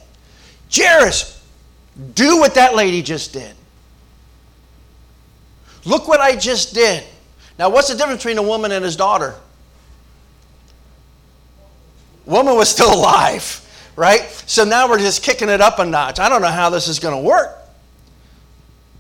Jairus, 0.74 1.42
Do 2.14 2.40
what 2.40 2.56
that 2.56 2.76
lady 2.76 3.02
just 3.02 3.34
did. 3.34 3.56
Look 5.86 6.08
what 6.08 6.20
I 6.20 6.36
just 6.36 6.74
did. 6.74 7.04
Now, 7.60 7.70
what's 7.70 7.90
the 7.90 7.96
difference 7.96 8.24
between 8.24 8.38
a 8.38 8.44
woman 8.44 8.72
and 8.72 8.84
his 8.84 8.96
daughter? 8.96 9.36
Woman 12.26 12.56
was 12.56 12.70
still 12.70 12.94
alive, 13.00 13.92
right? 13.96 14.22
So 14.48 14.64
now 14.64 14.90
we're 14.90 15.00
just 15.00 15.24
kicking 15.24 15.50
it 15.50 15.62
up 15.62 15.80
a 15.80 15.86
notch. 15.86 16.20
I 16.20 16.30
don't 16.30 16.42
know 16.42 16.48
how 16.48 16.70
this 16.70 16.88
is 16.88 17.00
going 17.00 17.16
to 17.16 17.22
work. 17.22 17.58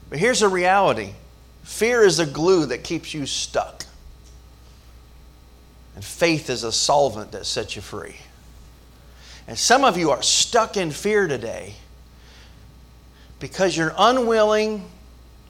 But 0.09 0.19
here's 0.19 0.41
the 0.41 0.47
reality 0.47 1.13
fear 1.63 2.03
is 2.03 2.17
the 2.17 2.25
glue 2.25 2.67
that 2.67 2.83
keeps 2.83 3.13
you 3.13 3.25
stuck, 3.25 3.86
and 5.95 6.03
faith 6.03 6.49
is 6.49 6.63
a 6.63 6.71
solvent 6.71 7.31
that 7.31 7.45
sets 7.45 7.75
you 7.75 7.81
free. 7.81 8.15
And 9.47 9.58
some 9.58 9.84
of 9.84 9.97
you 9.97 10.12
are 10.12 10.21
stuck 10.21 10.77
in 10.77 10.91
fear 10.91 11.27
today 11.27 11.75
because 13.39 13.75
you're 13.75 13.93
unwilling 13.97 14.86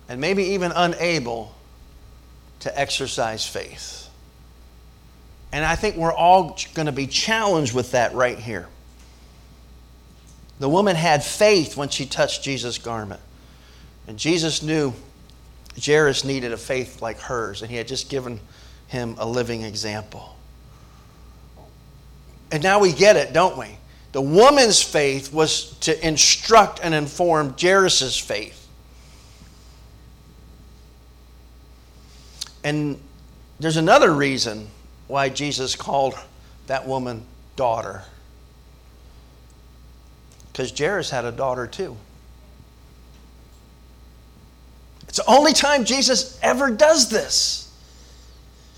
and 0.09 0.19
maybe 0.19 0.43
even 0.43 0.71
unable 0.71 1.53
to 2.61 2.79
exercise 2.79 3.45
faith. 3.45 4.09
And 5.51 5.63
I 5.63 5.75
think 5.75 5.95
we're 5.95 6.13
all 6.13 6.57
going 6.73 6.87
to 6.87 6.91
be 6.91 7.05
challenged 7.05 7.75
with 7.75 7.91
that 7.91 8.13
right 8.15 8.39
here. 8.39 8.67
The 10.59 10.69
woman 10.69 10.95
had 10.95 11.23
faith 11.23 11.77
when 11.77 11.89
she 11.89 12.05
touched 12.05 12.43
Jesus' 12.43 12.77
garment. 12.77 13.21
And 14.07 14.17
Jesus 14.17 14.63
knew 14.63 14.93
Jairus 15.83 16.23
needed 16.23 16.51
a 16.51 16.57
faith 16.57 17.01
like 17.01 17.19
hers, 17.19 17.61
and 17.61 17.69
he 17.69 17.77
had 17.77 17.87
just 17.87 18.09
given 18.09 18.39
him 18.87 19.15
a 19.17 19.27
living 19.27 19.61
example. 19.63 20.35
And 22.51 22.63
now 22.63 22.79
we 22.79 22.91
get 22.91 23.15
it, 23.15 23.33
don't 23.33 23.57
we? 23.57 23.77
The 24.13 24.21
woman's 24.21 24.81
faith 24.81 25.33
was 25.33 25.71
to 25.79 26.07
instruct 26.07 26.79
and 26.83 26.93
inform 26.93 27.55
Jairus' 27.59 28.17
faith. 28.17 28.67
And 32.63 32.99
there's 33.59 33.75
another 33.75 34.13
reason 34.13 34.67
why 35.07 35.29
Jesus 35.29 35.75
called 35.75 36.13
that 36.67 36.87
woman 36.87 37.25
daughter. 37.55 38.03
Because 40.51 40.71
Jairus 40.77 41.09
had 41.09 41.25
a 41.25 41.31
daughter 41.31 41.65
too. 41.65 41.97
It's 45.07 45.17
the 45.17 45.25
only 45.25 45.53
time 45.53 45.85
Jesus 45.85 46.37
ever 46.43 46.69
does 46.69 47.09
this. 47.09 47.71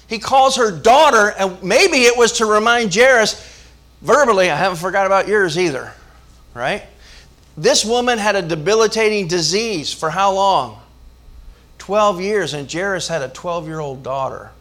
He 0.08 0.18
calls 0.18 0.56
her 0.56 0.72
daughter, 0.72 1.34
and 1.38 1.62
maybe 1.62 2.04
it 2.04 2.18
was 2.18 2.34
to 2.34 2.46
remind 2.46 2.96
Jairus 2.96 3.55
verbally, 4.06 4.52
I 4.52 4.56
haven't 4.56 4.78
forgot 4.78 5.08
about 5.08 5.28
yours 5.28 5.58
either, 5.58 5.92
right? 6.54 6.84
This 7.58 7.84
woman 7.84 8.20
had 8.20 8.36
a 8.36 8.42
debilitating 8.42 9.28
disease 9.28 9.92
for 9.92 10.10
how 10.10 10.34
long? 10.34 10.80
12 11.80 12.22
years, 12.22 12.54
and 12.54 12.72
Jairus 12.72 13.08
had 13.08 13.22
a 13.22 13.30
12 13.30 13.68
year 13.68 13.80
old 13.80 14.04
daughter. 14.04 14.52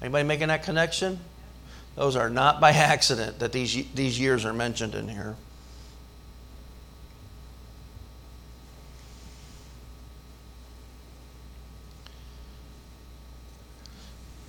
Anybody 0.00 0.24
making 0.24 0.48
that 0.48 0.62
connection? 0.62 1.20
Those 1.94 2.16
are 2.16 2.30
not 2.30 2.60
by 2.60 2.70
accident 2.72 3.38
that 3.40 3.52
these, 3.52 3.86
these 3.94 4.18
years 4.18 4.44
are 4.44 4.52
mentioned 4.52 4.94
in 4.94 5.08
here. 5.08 5.36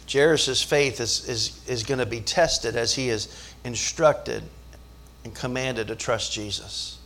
Jairus' 0.09 0.63
faith 0.63 1.01
is, 1.01 1.27
is, 1.27 1.61
is 1.67 1.83
going 1.83 1.99
to 1.99 2.05
be 2.05 2.21
tested 2.21 2.77
as 2.77 2.95
he 2.95 3.09
is 3.09 3.27
instructed 3.67 4.43
and 5.23 5.36
commanded 5.36 5.88
to 5.88 5.95
trust 5.95 6.32
Jesus. 6.32 6.97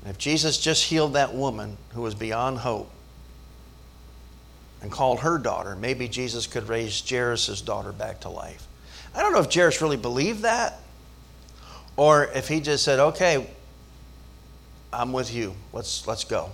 And 0.00 0.10
if 0.10 0.16
Jesus 0.16 0.58
just 0.58 0.84
healed 0.84 1.14
that 1.14 1.34
woman 1.34 1.76
who 1.90 2.02
was 2.02 2.14
beyond 2.14 2.58
hope 2.58 2.90
and 4.80 4.90
called 4.90 5.20
her 5.20 5.36
daughter, 5.36 5.74
maybe 5.74 6.08
Jesus 6.08 6.46
could 6.46 6.68
raise 6.68 7.02
Jairus' 7.08 7.60
daughter 7.60 7.92
back 7.92 8.20
to 8.20 8.28
life. 8.28 8.66
I 9.14 9.20
don't 9.20 9.32
know 9.32 9.40
if 9.40 9.52
Jairus 9.52 9.82
really 9.82 9.96
believed 9.96 10.42
that 10.42 10.78
or 11.96 12.26
if 12.26 12.46
he 12.48 12.60
just 12.60 12.84
said, 12.84 13.00
okay, 13.00 13.46
I'm 14.92 15.12
with 15.12 15.34
you. 15.34 15.54
Let's, 15.72 16.06
let's 16.06 16.24
go. 16.24 16.50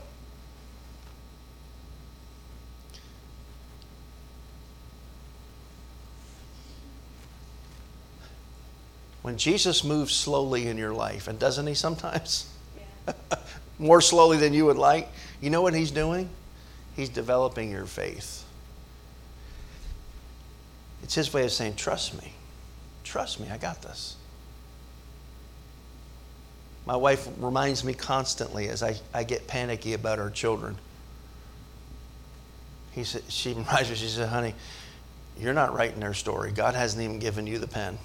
When 9.22 9.38
Jesus 9.38 9.84
moves 9.84 10.14
slowly 10.14 10.66
in 10.66 10.76
your 10.76 10.92
life, 10.92 11.28
and 11.28 11.38
doesn't 11.38 11.66
he 11.66 11.74
sometimes? 11.74 12.52
Yeah. 13.06 13.14
More 13.78 14.00
slowly 14.00 14.36
than 14.36 14.52
you 14.52 14.66
would 14.66 14.76
like, 14.76 15.08
you 15.40 15.50
know 15.50 15.62
what 15.62 15.74
he's 15.74 15.90
doing? 15.90 16.28
He's 16.94 17.08
developing 17.08 17.70
your 17.70 17.86
faith. 17.86 18.44
It's 21.02 21.14
his 21.14 21.32
way 21.32 21.44
of 21.44 21.52
saying, 21.52 21.76
Trust 21.76 22.20
me. 22.20 22.32
Trust 23.04 23.40
me, 23.40 23.48
I 23.50 23.58
got 23.58 23.82
this. 23.82 24.16
My 26.86 26.96
wife 26.96 27.28
reminds 27.38 27.84
me 27.84 27.94
constantly 27.94 28.68
as 28.68 28.82
I, 28.82 28.96
I 29.14 29.24
get 29.24 29.46
panicky 29.46 29.92
about 29.94 30.18
our 30.18 30.30
children. 30.30 30.76
He 32.92 33.04
said, 33.04 33.22
she 33.28 33.52
reminds 33.54 33.88
me, 33.88 33.96
she 33.96 34.08
said, 34.08 34.28
honey, 34.28 34.54
you're 35.38 35.54
not 35.54 35.74
writing 35.74 36.00
their 36.00 36.14
story. 36.14 36.52
God 36.52 36.74
hasn't 36.74 37.02
even 37.02 37.18
given 37.18 37.46
you 37.46 37.58
the 37.58 37.68
pen. 37.68 37.98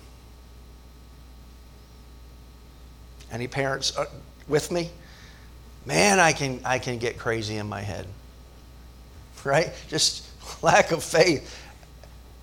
Any 3.32 3.48
parents 3.48 3.96
uh, 3.98 4.06
with 4.48 4.72
me? 4.72 4.90
Man, 5.86 6.20
I 6.20 6.34
can, 6.34 6.60
I 6.66 6.80
can 6.80 6.98
get 6.98 7.18
crazy 7.18 7.58
in 7.58 7.68
my 7.68 7.82
head. 7.82 8.06
Right? 9.44 9.72
Just 9.88 10.26
lack 10.64 10.92
of 10.92 11.04
faith. 11.04 11.64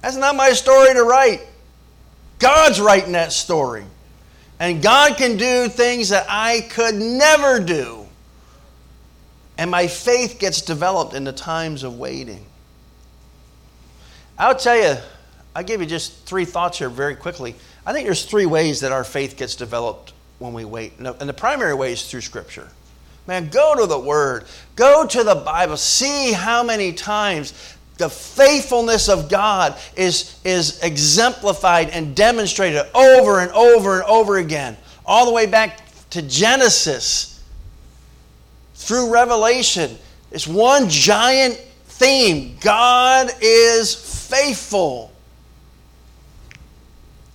That's 0.00 0.16
not 0.16 0.36
my 0.36 0.50
story 0.52 0.94
to 0.94 1.02
write. 1.02 1.40
God's 2.38 2.80
writing 2.80 3.12
that 3.12 3.32
story. 3.32 3.84
And 4.60 4.82
God 4.82 5.16
can 5.16 5.36
do 5.36 5.68
things 5.68 6.10
that 6.10 6.26
I 6.28 6.60
could 6.70 6.94
never 6.94 7.60
do. 7.60 8.06
And 9.56 9.70
my 9.70 9.86
faith 9.86 10.38
gets 10.38 10.62
developed 10.62 11.14
in 11.14 11.24
the 11.24 11.32
times 11.32 11.82
of 11.84 11.98
waiting. 11.98 12.44
I'll 14.38 14.56
tell 14.56 14.76
you, 14.76 14.96
I'll 15.54 15.62
give 15.62 15.80
you 15.80 15.86
just 15.86 16.24
three 16.26 16.44
thoughts 16.44 16.78
here 16.78 16.88
very 16.88 17.14
quickly. 17.14 17.54
I 17.86 17.92
think 17.92 18.06
there's 18.06 18.24
three 18.24 18.46
ways 18.46 18.80
that 18.80 18.90
our 18.90 19.04
faith 19.04 19.36
gets 19.36 19.54
developed 19.54 20.12
when 20.44 20.52
we 20.52 20.64
wait. 20.64 20.92
And 20.98 21.28
the 21.28 21.34
primary 21.34 21.74
way 21.74 21.92
is 21.92 22.08
through 22.08 22.20
Scripture. 22.20 22.68
Man, 23.26 23.48
go 23.48 23.74
to 23.74 23.86
the 23.86 23.98
Word, 23.98 24.44
go 24.76 25.06
to 25.06 25.24
the 25.24 25.34
Bible, 25.34 25.76
see 25.76 26.32
how 26.32 26.62
many 26.62 26.92
times 26.92 27.76
the 27.96 28.10
faithfulness 28.10 29.08
of 29.08 29.30
God 29.30 29.76
is, 29.96 30.38
is 30.44 30.82
exemplified 30.82 31.90
and 31.90 32.14
demonstrated 32.14 32.82
over 32.94 33.40
and 33.40 33.50
over 33.52 34.00
and 34.00 34.04
over 34.04 34.36
again, 34.36 34.76
all 35.06 35.26
the 35.26 35.32
way 35.32 35.46
back 35.46 35.80
to 36.10 36.20
Genesis 36.20 37.42
through 38.74 39.12
Revelation. 39.12 39.96
It's 40.30 40.46
one 40.46 40.88
giant 40.88 41.54
theme 41.86 42.56
God 42.60 43.30
is 43.40 43.94
faithful. 43.94 45.12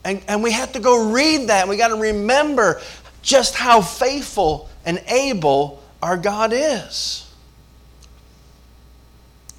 And, 0.04 0.22
and 0.28 0.42
we 0.44 0.52
have 0.52 0.72
to 0.74 0.80
go 0.80 1.12
read 1.12 1.50
that. 1.50 1.68
We 1.68 1.78
got 1.78 1.90
to 1.90 1.96
remember 1.96 2.82
just 3.22 3.56
how 3.56 3.82
faithful 3.82 4.70
and 4.86 5.02
able 5.08 5.84
our 6.02 6.18
God 6.18 6.52
is. 6.54 7.26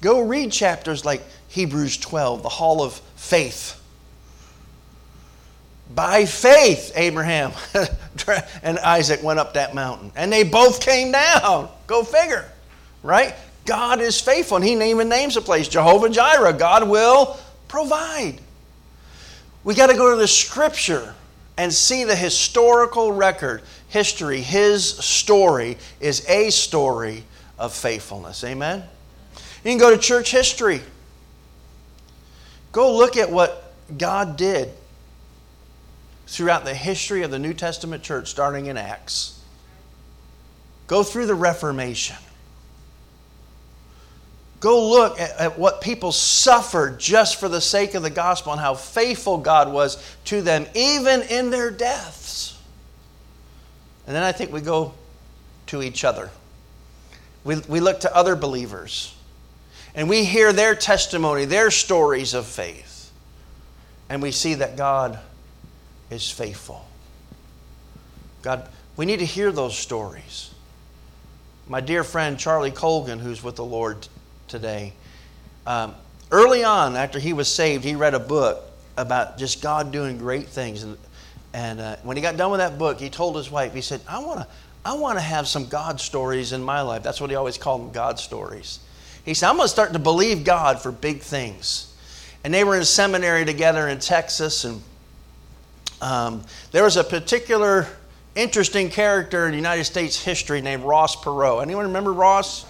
Go 0.01 0.21
read 0.21 0.51
chapters 0.51 1.05
like 1.05 1.21
Hebrews 1.49 1.97
12, 1.97 2.43
the 2.43 2.49
hall 2.49 2.81
of 2.81 2.93
faith. 3.15 3.77
By 5.93 6.25
faith, 6.25 6.91
Abraham 6.95 7.51
and 8.63 8.79
Isaac 8.79 9.21
went 9.21 9.39
up 9.39 9.53
that 9.55 9.75
mountain, 9.75 10.11
and 10.15 10.31
they 10.31 10.43
both 10.43 10.81
came 10.81 11.11
down. 11.11 11.69
Go 11.85 12.03
figure, 12.03 12.49
right? 13.03 13.35
God 13.65 13.99
is 14.01 14.19
faithful, 14.19 14.57
and 14.57 14.65
He 14.65 14.73
even 14.89 15.09
names 15.09 15.37
a 15.37 15.41
place 15.41 15.67
Jehovah 15.67 16.09
Jireh. 16.09 16.53
God 16.53 16.87
will 16.87 17.37
provide. 17.67 18.39
We 19.63 19.75
got 19.75 19.87
to 19.87 19.95
go 19.95 20.11
to 20.11 20.15
the 20.15 20.27
scripture 20.27 21.13
and 21.57 21.73
see 21.73 22.03
the 22.03 22.15
historical 22.15 23.11
record. 23.11 23.61
History, 23.89 24.41
his 24.41 24.85
story, 24.85 25.77
is 25.99 26.27
a 26.27 26.49
story 26.49 27.23
of 27.59 27.73
faithfulness. 27.73 28.43
Amen? 28.43 28.83
You 29.63 29.71
can 29.71 29.77
go 29.77 29.91
to 29.91 29.97
church 29.97 30.31
history. 30.31 30.81
Go 32.71 32.95
look 32.95 33.17
at 33.17 33.31
what 33.31 33.73
God 33.97 34.37
did 34.37 34.69
throughout 36.27 36.63
the 36.63 36.73
history 36.73 37.23
of 37.23 37.31
the 37.31 37.39
New 37.39 37.53
Testament 37.53 38.01
church, 38.01 38.29
starting 38.29 38.67
in 38.67 38.77
Acts. 38.77 39.39
Go 40.87 41.03
through 41.03 41.25
the 41.25 41.35
Reformation. 41.35 42.15
Go 44.61 44.89
look 44.89 45.19
at, 45.19 45.31
at, 45.39 45.59
what 45.59 45.81
people 45.81 46.11
suffered 46.11 46.99
just 46.99 47.39
for 47.39 47.49
the 47.49 47.59
sake 47.59 47.95
of 47.95 48.03
the 48.03 48.11
gospel 48.11 48.51
and 48.51 48.61
how 48.61 48.75
faithful 48.75 49.39
God 49.39 49.73
was 49.73 49.97
to 50.25 50.43
them, 50.43 50.67
even 50.75 51.23
in 51.23 51.49
their 51.49 51.71
deaths. 51.71 52.59
And 54.05 54.15
then 54.15 54.21
I 54.21 54.31
think 54.31 54.53
we 54.53 54.61
go 54.61 54.93
to 55.67 55.81
each 55.81 56.03
other. 56.03 56.29
We, 57.43 57.57
we 57.67 57.79
look 57.79 58.01
to 58.01 58.15
other 58.15 58.35
believers 58.35 59.15
and 59.95 60.07
we 60.07 60.25
hear 60.25 60.53
their 60.53 60.75
testimony, 60.75 61.45
their 61.45 61.71
stories 61.71 62.35
of 62.35 62.45
faith, 62.45 63.11
and 64.09 64.21
we 64.21 64.29
see 64.29 64.53
that 64.53 64.77
God 64.77 65.17
is 66.11 66.29
faithful. 66.29 66.85
God, 68.43 68.69
we 68.95 69.07
need 69.07 69.19
to 69.19 69.25
hear 69.25 69.51
those 69.51 69.75
stories. 69.75 70.51
My 71.67 71.81
dear 71.81 72.03
friend 72.03 72.37
Charlie 72.37 72.69
Colgan, 72.69 73.17
who's 73.17 73.43
with 73.43 73.55
the 73.55 73.65
Lord 73.65 74.07
today, 74.51 74.93
um, 75.65 75.95
early 76.29 76.63
on 76.63 76.95
after 76.95 77.17
he 77.17 77.33
was 77.33 77.47
saved, 77.47 77.83
he 77.83 77.95
read 77.95 78.13
a 78.13 78.19
book 78.19 78.63
about 78.97 79.37
just 79.37 79.63
God 79.63 79.91
doing 79.91 80.17
great 80.17 80.47
things. 80.47 80.83
And, 80.83 80.97
and 81.53 81.79
uh, 81.79 81.95
when 82.03 82.17
he 82.17 82.21
got 82.21 82.37
done 82.37 82.51
with 82.51 82.59
that 82.59 82.77
book, 82.77 82.99
he 82.99 83.09
told 83.09 83.35
his 83.35 83.49
wife, 83.49 83.73
he 83.73 83.81
said, 83.81 84.01
I 84.07 84.19
want 84.19 84.41
to 84.41 84.47
I 84.83 84.93
want 84.95 85.17
to 85.19 85.21
have 85.21 85.47
some 85.47 85.67
God 85.67 86.01
stories 86.01 86.53
in 86.53 86.63
my 86.63 86.81
life. 86.81 87.03
That's 87.03 87.21
what 87.21 87.29
he 87.29 87.35
always 87.35 87.57
called 87.57 87.81
them, 87.81 87.91
God 87.91 88.19
stories. 88.19 88.79
He 89.23 89.35
said, 89.35 89.49
I'm 89.49 89.57
going 89.57 89.65
to 89.65 89.71
start 89.71 89.93
to 89.93 89.99
believe 89.99 90.43
God 90.43 90.81
for 90.81 90.91
big 90.91 91.19
things. 91.19 91.95
And 92.43 92.51
they 92.51 92.63
were 92.63 92.75
in 92.75 92.83
seminary 92.83 93.45
together 93.45 93.87
in 93.87 93.99
Texas, 93.99 94.63
and 94.63 94.81
um, 96.01 96.43
there 96.71 96.83
was 96.83 96.97
a 96.97 97.03
particular 97.03 97.85
interesting 98.33 98.89
character 98.89 99.47
in 99.47 99.53
United 99.53 99.83
States 99.83 100.19
history 100.19 100.61
named 100.61 100.83
Ross 100.83 101.15
Perot. 101.15 101.61
Anyone 101.61 101.85
remember 101.85 102.11
Ross? 102.11 102.65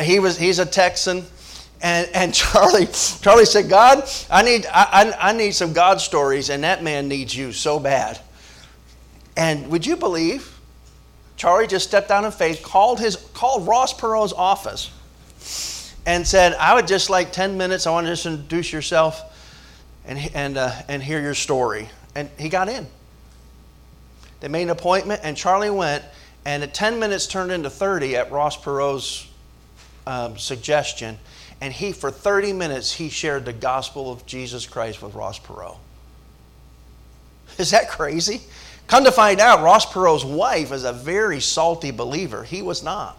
He 0.00 0.18
was 0.18 0.38
he's 0.38 0.58
a 0.58 0.66
Texan. 0.66 1.24
And, 1.82 2.08
and 2.14 2.32
Charlie, 2.34 2.86
Charlie 3.20 3.44
said, 3.44 3.68
God, 3.68 4.08
I 4.30 4.42
need, 4.42 4.66
I, 4.72 5.12
I 5.20 5.32
need 5.32 5.52
some 5.52 5.72
God 5.72 6.00
stories, 6.00 6.48
and 6.48 6.64
that 6.64 6.82
man 6.82 7.08
needs 7.08 7.36
you 7.36 7.52
so 7.52 7.78
bad. 7.78 8.20
And 9.36 9.68
would 9.68 9.84
you 9.84 9.96
believe? 9.96 10.48
Charlie 11.36 11.66
just 11.66 11.88
stepped 11.88 12.10
out 12.10 12.24
in 12.24 12.30
faith, 12.30 12.62
called, 12.62 13.00
his, 13.00 13.16
called 13.34 13.66
Ross 13.66 13.92
Perot's 13.92 14.32
office, 14.32 14.90
and 16.06 16.26
said, 16.26 16.54
I 16.54 16.74
would 16.74 16.86
just 16.86 17.10
like 17.10 17.32
10 17.32 17.58
minutes. 17.58 17.86
I 17.86 17.90
want 17.90 18.06
to 18.06 18.12
just 18.12 18.26
introduce 18.26 18.72
yourself 18.72 19.20
and, 20.04 20.18
and, 20.34 20.56
uh, 20.56 20.72
and 20.88 21.02
hear 21.02 21.20
your 21.20 21.34
story. 21.34 21.88
And 22.14 22.30
he 22.38 22.48
got 22.48 22.68
in. 22.68 22.86
They 24.40 24.48
made 24.48 24.64
an 24.64 24.70
appointment, 24.70 25.22
and 25.24 25.36
Charlie 25.36 25.70
went, 25.70 26.04
and 26.44 26.62
at 26.62 26.74
10 26.74 26.98
minutes 26.98 27.26
turned 27.26 27.50
into 27.50 27.70
30 27.70 28.16
at 28.16 28.30
Ross 28.30 28.56
Perot's 28.56 29.26
um, 30.06 30.38
suggestion. 30.38 31.18
And 31.60 31.72
he, 31.72 31.92
for 31.92 32.10
30 32.10 32.52
minutes, 32.52 32.92
he 32.92 33.08
shared 33.08 33.44
the 33.44 33.52
gospel 33.52 34.10
of 34.10 34.26
Jesus 34.26 34.66
Christ 34.66 35.02
with 35.02 35.14
Ross 35.14 35.38
Perot. 35.38 35.76
Is 37.58 37.70
that 37.70 37.88
crazy? 37.88 38.40
Come 38.86 39.04
to 39.04 39.12
find 39.12 39.40
out, 39.40 39.62
Ross 39.62 39.86
Perot's 39.86 40.24
wife 40.24 40.72
is 40.72 40.84
a 40.84 40.92
very 40.92 41.40
salty 41.40 41.90
believer. 41.90 42.42
He 42.42 42.62
was 42.62 42.82
not. 42.82 43.16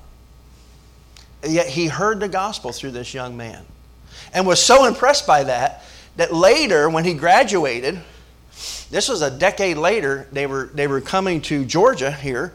Yet 1.43 1.67
he 1.67 1.87
heard 1.87 2.19
the 2.19 2.27
gospel 2.27 2.71
through 2.71 2.91
this 2.91 3.13
young 3.13 3.35
man 3.37 3.65
and 4.33 4.47
was 4.47 4.61
so 4.61 4.85
impressed 4.85 5.27
by 5.27 5.43
that 5.43 5.83
that 6.15 6.33
later, 6.33 6.89
when 6.89 7.05
he 7.05 7.13
graduated, 7.13 7.99
this 8.91 9.09
was 9.09 9.21
a 9.21 9.31
decade 9.31 9.77
later, 9.77 10.27
they 10.31 10.45
were, 10.45 10.69
they 10.73 10.87
were 10.87 11.01
coming 11.01 11.41
to 11.41 11.65
Georgia 11.65 12.11
here 12.11 12.53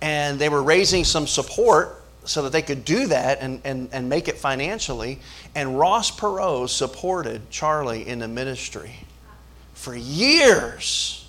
and 0.00 0.38
they 0.38 0.48
were 0.48 0.62
raising 0.62 1.04
some 1.04 1.26
support 1.26 2.03
so 2.24 2.42
that 2.42 2.52
they 2.52 2.62
could 2.62 2.84
do 2.84 3.06
that 3.08 3.40
and, 3.40 3.60
and, 3.64 3.88
and 3.92 4.08
make 4.08 4.28
it 4.28 4.36
financially. 4.38 5.18
And 5.54 5.78
Ross 5.78 6.10
Perot 6.10 6.68
supported 6.68 7.50
Charlie 7.50 8.06
in 8.06 8.18
the 8.18 8.28
ministry 8.28 8.94
for 9.74 9.94
years 9.94 11.28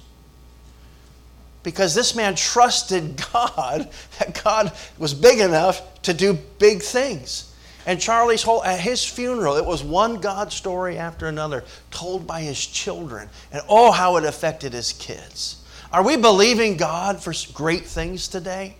because 1.63 1.95
this 1.95 2.15
man 2.15 2.35
trusted 2.35 3.21
God 3.33 3.89
that 4.19 4.41
God 4.43 4.71
was 4.97 5.13
big 5.13 5.39
enough 5.39 6.01
to 6.03 6.13
do 6.13 6.33
big 6.59 6.81
things. 6.81 7.51
And 7.87 7.99
Charlie's 7.99 8.41
whole, 8.41 8.63
at 8.63 8.79
his 8.79 9.05
funeral, 9.05 9.57
it 9.57 9.65
was 9.65 9.83
one 9.83 10.19
God 10.19 10.51
story 10.51 10.97
after 10.97 11.27
another 11.27 11.63
told 11.91 12.25
by 12.25 12.41
his 12.41 12.65
children. 12.65 13.29
And 13.51 13.61
oh, 13.69 13.91
how 13.91 14.17
it 14.17 14.23
affected 14.23 14.73
his 14.73 14.93
kids. 14.93 15.61
Are 15.91 16.03
we 16.03 16.17
believing 16.17 16.77
God 16.77 17.21
for 17.21 17.33
great 17.53 17.85
things 17.85 18.27
today? 18.27 18.77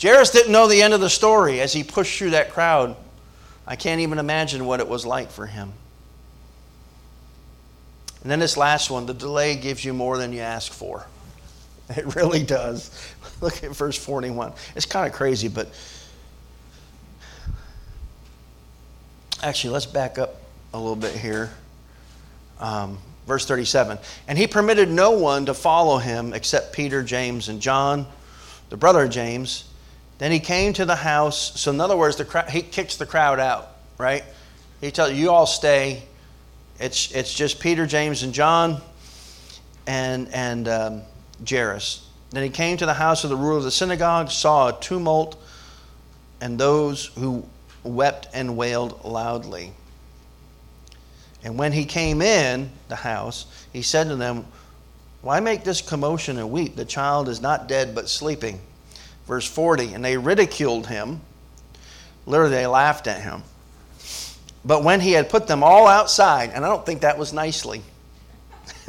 Jairus 0.00 0.30
didn't 0.30 0.52
know 0.52 0.68
the 0.68 0.82
end 0.82 0.94
of 0.94 1.00
the 1.00 1.10
story 1.10 1.60
as 1.60 1.72
he 1.72 1.82
pushed 1.82 2.18
through 2.18 2.30
that 2.30 2.50
crowd. 2.50 2.96
I 3.66 3.76
can't 3.76 4.00
even 4.00 4.18
imagine 4.18 4.66
what 4.66 4.80
it 4.80 4.88
was 4.88 5.06
like 5.06 5.30
for 5.30 5.46
him. 5.46 5.72
And 8.22 8.30
then 8.30 8.38
this 8.38 8.56
last 8.56 8.90
one 8.90 9.06
the 9.06 9.14
delay 9.14 9.56
gives 9.56 9.84
you 9.84 9.92
more 9.94 10.18
than 10.18 10.32
you 10.32 10.40
ask 10.40 10.72
for. 10.72 11.06
It 11.96 12.14
really 12.14 12.44
does. 12.44 13.12
Look 13.40 13.64
at 13.64 13.72
verse 13.72 13.98
41. 13.98 14.52
It's 14.76 14.86
kind 14.86 15.08
of 15.08 15.12
crazy, 15.12 15.48
but 15.48 15.68
actually, 19.42 19.72
let's 19.72 19.86
back 19.86 20.16
up 20.16 20.36
a 20.72 20.78
little 20.78 20.94
bit 20.94 21.16
here. 21.16 21.50
Um, 22.60 22.98
verse 23.26 23.44
37. 23.44 23.98
And 24.28 24.38
he 24.38 24.46
permitted 24.46 24.88
no 24.88 25.10
one 25.10 25.46
to 25.46 25.54
follow 25.54 25.98
him 25.98 26.32
except 26.32 26.72
Peter, 26.72 27.02
James, 27.02 27.48
and 27.48 27.60
John, 27.60 28.06
the 28.68 28.76
brother 28.76 29.02
of 29.02 29.10
James. 29.10 29.69
Then 30.20 30.32
he 30.32 30.38
came 30.38 30.74
to 30.74 30.84
the 30.84 30.96
house. 30.96 31.58
So, 31.58 31.70
in 31.70 31.80
other 31.80 31.96
words, 31.96 32.16
the 32.16 32.44
he 32.50 32.60
kicks 32.60 32.96
the 32.96 33.06
crowd 33.06 33.40
out, 33.40 33.70
right? 33.96 34.22
He 34.82 34.90
tells 34.90 35.12
you, 35.12 35.16
you 35.16 35.30
all 35.30 35.46
stay. 35.46 36.02
It's, 36.78 37.10
it's 37.12 37.32
just 37.32 37.58
Peter, 37.58 37.86
James, 37.86 38.22
and 38.22 38.34
John, 38.34 38.82
and, 39.86 40.28
and 40.34 40.68
um, 40.68 41.02
Jairus. 41.48 42.06
Then 42.32 42.42
he 42.42 42.50
came 42.50 42.76
to 42.76 42.84
the 42.84 42.92
house 42.92 43.24
of 43.24 43.30
the 43.30 43.36
ruler 43.36 43.56
of 43.56 43.64
the 43.64 43.70
synagogue, 43.70 44.30
saw 44.30 44.68
a 44.68 44.78
tumult, 44.78 45.42
and 46.42 46.58
those 46.58 47.06
who 47.06 47.46
wept 47.82 48.28
and 48.34 48.58
wailed 48.58 49.02
loudly. 49.02 49.72
And 51.42 51.58
when 51.58 51.72
he 51.72 51.86
came 51.86 52.20
in 52.20 52.70
the 52.88 52.96
house, 52.96 53.46
he 53.72 53.80
said 53.80 54.08
to 54.08 54.16
them, 54.16 54.44
Why 55.22 55.40
make 55.40 55.64
this 55.64 55.80
commotion 55.80 56.36
and 56.36 56.50
weep? 56.50 56.76
The 56.76 56.84
child 56.84 57.30
is 57.30 57.40
not 57.40 57.68
dead, 57.68 57.94
but 57.94 58.10
sleeping. 58.10 58.60
Verse 59.30 59.46
40 59.46 59.94
And 59.94 60.04
they 60.04 60.16
ridiculed 60.18 60.88
him. 60.88 61.20
Literally, 62.26 62.50
they 62.50 62.66
laughed 62.66 63.06
at 63.06 63.22
him. 63.22 63.44
But 64.64 64.82
when 64.82 65.00
he 65.00 65.12
had 65.12 65.30
put 65.30 65.46
them 65.46 65.62
all 65.62 65.86
outside, 65.86 66.50
and 66.52 66.64
I 66.64 66.68
don't 66.68 66.84
think 66.84 67.02
that 67.02 67.16
was 67.16 67.32
nicely. 67.32 67.80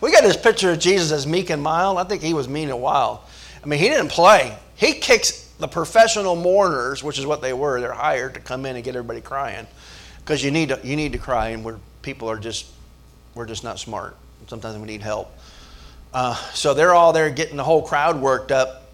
we 0.00 0.10
got 0.10 0.24
this 0.24 0.36
picture 0.36 0.72
of 0.72 0.80
Jesus 0.80 1.12
as 1.12 1.28
meek 1.28 1.48
and 1.48 1.62
mild. 1.62 1.98
I 1.98 2.04
think 2.04 2.22
he 2.22 2.34
was 2.34 2.48
mean 2.48 2.70
and 2.70 2.82
wild. 2.82 3.20
I 3.62 3.66
mean, 3.66 3.78
he 3.78 3.88
didn't 3.88 4.08
play. 4.08 4.58
He 4.74 4.94
kicks 4.94 5.48
the 5.60 5.68
professional 5.68 6.34
mourners, 6.34 7.04
which 7.04 7.16
is 7.16 7.24
what 7.24 7.40
they 7.40 7.52
were. 7.52 7.80
They're 7.80 7.92
hired 7.92 8.34
to 8.34 8.40
come 8.40 8.66
in 8.66 8.74
and 8.74 8.84
get 8.84 8.96
everybody 8.96 9.20
crying, 9.20 9.68
because 10.18 10.42
you 10.42 10.50
need 10.50 10.70
to, 10.70 10.80
you 10.82 10.96
need 10.96 11.12
to 11.12 11.18
cry, 11.18 11.50
and 11.50 11.64
we're 11.64 11.78
people 12.02 12.28
are 12.28 12.38
just 12.38 12.66
we're 13.36 13.46
just 13.46 13.62
not 13.62 13.78
smart. 13.78 14.16
Sometimes 14.48 14.76
we 14.76 14.86
need 14.86 15.02
help. 15.02 15.32
Uh, 16.12 16.34
so 16.52 16.74
they're 16.74 16.94
all 16.94 17.12
there 17.12 17.30
getting 17.30 17.56
the 17.56 17.62
whole 17.62 17.82
crowd 17.82 18.20
worked 18.20 18.50
up. 18.50 18.89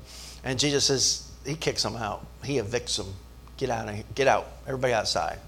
And 0.46 0.58
Jesus 0.60 0.84
says, 0.84 1.28
He 1.44 1.56
kicks 1.56 1.82
them 1.82 1.96
out. 1.96 2.24
He 2.44 2.58
evicts 2.58 2.96
them. 2.96 3.12
Get 3.56 3.68
out 3.68 3.88
of 3.88 3.94
here. 3.94 4.04
Get 4.14 4.28
out. 4.28 4.46
Everybody 4.66 4.94
outside. 4.94 5.38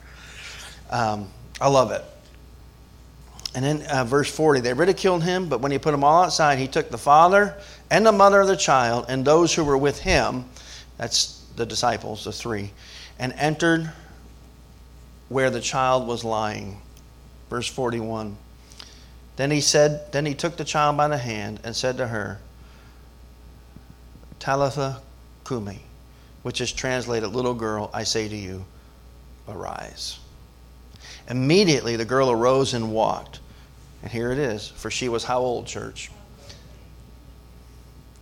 Um, 0.90 1.28
I 1.61 1.68
love 1.68 1.92
it. 1.92 2.04
And 3.54 3.64
then 3.64 3.82
uh, 3.90 4.04
verse 4.04 4.30
40, 4.30 4.61
they 4.61 4.74
ridiculed 4.74 5.22
him, 5.22 5.48
but 5.48 5.61
when 5.61 5.72
he 5.72 5.78
put 5.78 5.92
them 5.92 6.04
all 6.04 6.24
outside, 6.24 6.58
he 6.58 6.68
took 6.68 6.90
the 6.90 6.98
father 6.98 7.56
and 7.90 8.04
the 8.04 8.12
mother 8.12 8.40
of 8.40 8.48
the 8.48 8.56
child 8.56 9.06
and 9.08 9.24
those 9.24 9.54
who 9.54 9.64
were 9.64 9.78
with 9.78 10.00
him, 10.00 10.44
that's 10.96 11.44
the 11.56 11.64
disciples, 11.64 12.24
the 12.24 12.32
three, 12.32 12.72
and 13.18 13.32
entered 13.34 13.90
where 15.28 15.50
the 15.50 15.61
child 15.61 16.06
was 16.06 16.24
lying. 16.24 16.80
Verse 17.48 17.68
41. 17.68 18.37
Then 19.37 19.50
he 19.50 19.61
said, 19.61 20.12
then 20.12 20.26
he 20.26 20.34
took 20.34 20.57
the 20.57 20.64
child 20.64 20.96
by 20.96 21.09
the 21.09 21.18
hand 21.18 21.61
and 21.64 21.74
said 21.74 21.96
to 21.99 22.09
her, 22.09 22.40
Talitha 24.39 25.01
Kumi, 25.45 25.80
which 26.43 26.61
is 26.61 26.72
translated, 26.72 27.30
Little 27.30 27.55
girl, 27.55 27.91
I 27.93 28.05
say 28.05 28.28
to 28.28 28.36
you, 28.36 28.64
arise. 29.49 30.18
Immediately 31.28 31.97
the 31.97 32.05
girl 32.05 32.30
arose 32.30 32.74
and 32.74 32.93
walked. 32.93 33.41
And 34.03 34.12
here 34.12 34.30
it 34.30 34.39
is, 34.39 34.68
for 34.68 34.91
she 34.91 35.09
was 35.09 35.24
how 35.24 35.41
old, 35.41 35.66
church? 35.66 36.11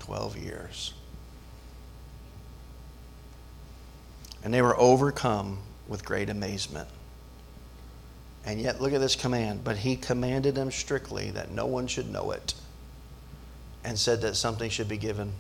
12 0.01 0.37
years. 0.39 0.95
And 4.43 4.55
they 4.55 4.63
were 4.63 4.79
overcome 4.79 5.59
with 5.89 6.05
great 6.05 6.31
amazement. 6.31 6.89
And 8.45 8.61
yet, 8.61 8.81
look 8.81 8.93
at 8.93 9.01
this 9.01 9.17
command. 9.17 9.65
But 9.65 9.77
he 9.77 9.97
commanded 9.97 10.55
them 10.55 10.71
strictly 10.71 11.33
that 11.33 11.51
no 11.51 11.67
one 11.67 11.89
should 11.89 12.09
know 12.09 12.31
it, 12.31 12.55
and 13.85 13.99
said 13.99 14.23
that 14.23 14.37
something 14.37 14.71
should 14.71 14.89
be 14.89 14.97
given 14.97 15.33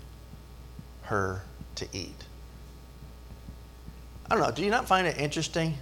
her 1.06 1.42
to 1.76 1.86
eat. 1.92 2.24
I 4.30 4.34
don't 4.34 4.44
know. 4.44 4.50
Do 4.50 4.64
you 4.64 4.70
not 4.70 4.86
find 4.86 5.06
it 5.06 5.18
interesting 5.18 5.74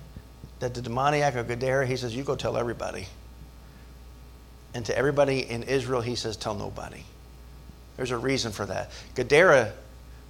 that 0.60 0.74
the 0.74 0.82
demoniac 0.82 1.34
of 1.34 1.48
Gadara, 1.48 1.86
he 1.86 1.96
says, 1.96 2.14
You 2.14 2.24
go 2.24 2.36
tell 2.36 2.56
everybody. 2.56 3.06
And 4.74 4.84
to 4.86 4.96
everybody 4.96 5.48
in 5.48 5.62
Israel, 5.62 6.00
he 6.00 6.14
says, 6.14 6.36
Tell 6.36 6.54
nobody. 6.54 7.04
There's 7.96 8.10
a 8.10 8.18
reason 8.18 8.52
for 8.52 8.66
that. 8.66 8.90
Gadara 9.14 9.72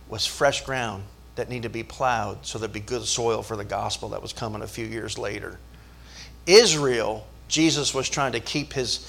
was 0.09 0.27
fresh 0.27 0.65
ground 0.65 1.05
that 1.37 1.49
needed 1.49 1.65
to 1.65 1.69
be 1.71 1.83
plowed 1.83 2.47
so 2.47 2.59
there'd 2.59 2.73
be 2.73 2.81
good 2.81 3.05
soil 3.05 3.43
for 3.43 3.57
the 3.57 3.65
gospel 3.65 4.11
that 4.11 4.23
was 4.23 4.33
coming 4.33 4.63
a 4.63 4.67
few 4.67 4.87
years 4.87 5.19
later. 5.19 5.59
Israel, 6.47 7.27
Jesus 7.49 7.95
was 7.95 8.09
trying 8.09 8.33
to 8.33 8.41
keep 8.41 8.73
his, 8.75 9.09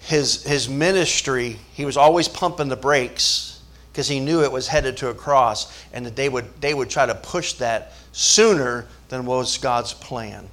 his, 0.00 0.42
his 0.42 0.68
ministry, 0.68 1.56
he 1.72 1.84
was 1.84 1.96
always 1.96 2.28
pumping 2.28 2.68
the 2.68 2.76
brakes 2.76 3.51
because 3.92 4.08
he 4.08 4.20
knew 4.20 4.42
it 4.42 4.50
was 4.50 4.68
headed 4.68 4.96
to 4.96 5.08
a 5.08 5.14
cross 5.14 5.84
and 5.92 6.06
that 6.06 6.16
they 6.16 6.28
would, 6.28 6.60
they 6.60 6.72
would 6.72 6.88
try 6.88 7.04
to 7.04 7.14
push 7.14 7.52
that 7.54 7.92
sooner 8.12 8.86
than 9.10 9.26
was 9.26 9.58
God's 9.58 9.92
plan. 9.92 10.48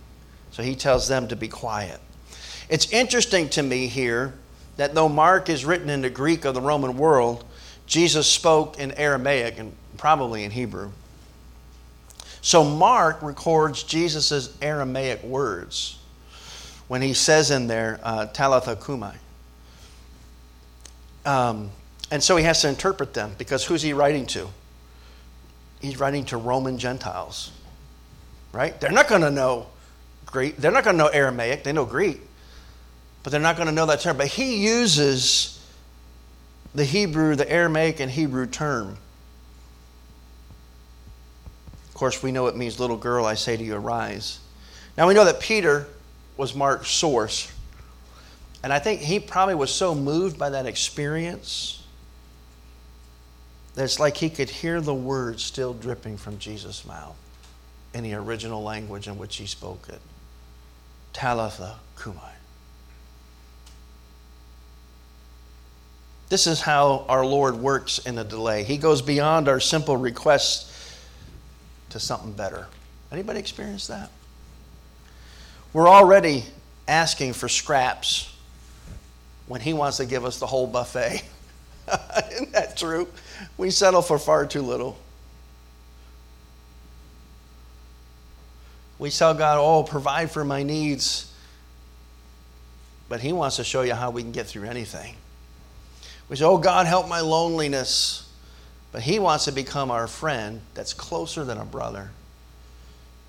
So 0.52 0.62
he 0.62 0.76
tells 0.76 1.08
them 1.08 1.30
to 1.30 1.38
be 1.38 1.48
quiet. 1.48 2.00
It's 2.68 2.92
interesting 2.92 3.48
to 3.50 3.64
me 3.64 3.88
here 3.88 4.34
that 4.76 4.94
though 4.94 5.10
Mark 5.10 5.50
is 5.50 5.64
written 5.64 5.90
in 5.90 6.02
the 6.02 6.10
Greek 6.10 6.44
of 6.44 6.54
the 6.54 6.62
Roman 6.62 6.98
world, 6.98 7.46
Jesus 7.86 8.28
spoke 8.28 8.78
in 8.78 8.92
Aramaic 8.92 9.58
and 9.58 9.74
probably 9.98 10.44
in 10.44 10.52
Hebrew. 10.52 10.92
So 12.42 12.64
Mark 12.64 13.22
records 13.22 13.84
Jesus' 13.84 14.56
Aramaic 14.62 15.24
words 15.24 15.98
when 16.90 17.02
he 17.02 17.14
says 17.14 17.52
in 17.52 17.68
there, 17.68 18.00
uh, 18.04 18.26
Talitha 18.26 18.76
Kumai. 18.76 19.16
Um, 21.26 21.70
and 22.12 22.24
so 22.24 22.38
he 22.38 22.43
has 22.43 22.62
to 22.62 22.70
interpret 22.70 23.14
them 23.14 23.36
because 23.38 23.66
who's 23.66 23.82
he 23.82 23.93
writing 23.93 24.26
to? 24.28 24.47
He's 25.80 25.99
writing 25.99 26.26
to 26.26 26.38
Roman 26.38 26.78
Gentiles, 26.78 27.51
right? 28.51 28.80
They're 28.80 28.91
not 28.91 29.07
going 29.07 29.22
to 29.22 29.32
know 29.32 29.68
Greek. 30.26 30.57
They're 30.57 30.72
not 30.72 30.84
going 30.84 30.97
to 30.97 31.03
know 31.03 31.10
Aramaic. 31.10 31.64
They 31.64 31.72
know 31.72 31.86
Greek, 31.86 32.20
but 33.24 33.32
they're 33.32 33.39
not 33.39 33.55
going 33.55 33.68
to 33.68 33.74
know 33.74 33.86
that 33.86 34.01
term. 34.01 34.18
But 34.18 34.28
he 34.28 34.57
uses 34.57 35.64
the 36.74 36.84
Hebrew, 36.84 37.36
the 37.36 37.49
Aramaic 37.49 37.99
and 37.99 38.12
Hebrew 38.12 38.45
term. 38.47 38.97
Of 41.88 41.93
course, 41.93 42.22
we 42.24 42.32
know 42.32 42.47
it 42.47 42.57
means 42.57 42.80
little 42.80 42.97
girl, 42.97 43.26
I 43.26 43.36
say 43.36 43.55
to 43.55 43.64
you, 43.64 43.76
arise. 43.76 44.39
Now 44.97 45.07
we 45.07 45.14
know 45.14 45.26
that 45.26 45.39
Peter 45.39 45.88
was 46.38 46.55
Mark's 46.55 46.89
source. 46.89 47.51
And 48.64 48.74
I 48.74 48.80
think 48.80 49.01
he 49.01 49.20
probably 49.20 49.55
was 49.55 49.74
so 49.74 49.95
moved 49.95 50.38
by 50.38 50.49
that 50.49 50.66
experience 50.66 51.78
it's 53.82 53.99
like 53.99 54.17
he 54.17 54.30
could 54.30 54.49
hear 54.49 54.82
the 54.82 54.93
words 54.93 55.43
still 55.43 55.73
dripping 55.73 56.17
from 56.17 56.39
Jesus' 56.39 56.86
mouth 56.86 57.15
in 57.93 58.03
the 58.03 58.13
original 58.13 58.63
language 58.63 59.07
in 59.07 59.17
which 59.17 59.38
he 59.38 59.45
spoke 59.45 59.88
it. 59.89 60.01
Talitha 61.13 61.77
Kumai. 61.97 62.34
This 66.30 66.45
is 66.45 66.61
how 66.61 67.05
our 67.09 67.25
Lord 67.25 67.55
works 67.55 67.99
in 67.99 68.17
a 68.17 68.23
delay. 68.23 68.63
He 68.63 68.77
goes 68.77 69.01
beyond 69.01 69.47
our 69.47 69.59
simple 69.59 69.97
request 69.97 70.71
to 71.89 71.99
something 71.99 72.34
better. 72.34 72.67
Anybody 73.11 73.39
experience 73.39 73.88
that? 73.88 74.11
We're 75.73 75.89
already 75.89 76.43
asking 76.88 77.34
for 77.34 77.49
scraps 77.49 78.32
when 79.47 79.61
he 79.61 79.73
wants 79.73 79.97
to 79.97 80.05
give 80.05 80.25
us 80.25 80.38
the 80.39 80.47
whole 80.47 80.67
buffet. 80.67 81.23
Isn't 82.32 82.52
that 82.54 82.78
true? 82.78 83.08
We 83.58 83.72
settle 83.72 84.02
for 84.02 84.20
far 84.20 84.46
too 84.46 84.62
little. 84.62 84.98
We 88.98 89.10
tell 89.10 89.34
God, 89.34 89.58
oh, 89.60 89.84
provide 89.84 90.30
for 90.30 90.44
my 90.44 90.64
needs. 90.64 91.34
But 93.08 93.22
he 93.22 93.34
wants 93.34 93.56
to 93.56 93.64
show 93.64 93.82
you 93.82 93.94
how 93.94 94.12
we 94.12 94.22
can 94.22 94.32
get 94.32 94.46
through 94.46 94.68
anything. 94.68 95.16
We 96.30 96.36
say, 96.36 96.46
Oh, 96.46 96.58
God, 96.58 96.86
help 96.86 97.08
my 97.08 97.22
loneliness. 97.22 98.30
But 98.92 99.02
He 99.02 99.20
wants 99.20 99.46
to 99.46 99.52
become 99.52 99.92
our 99.92 100.08
friend 100.08 100.62
that's 100.74 100.94
closer 100.94 101.44
than 101.44 101.58
a 101.58 101.66
brother. 101.66 102.12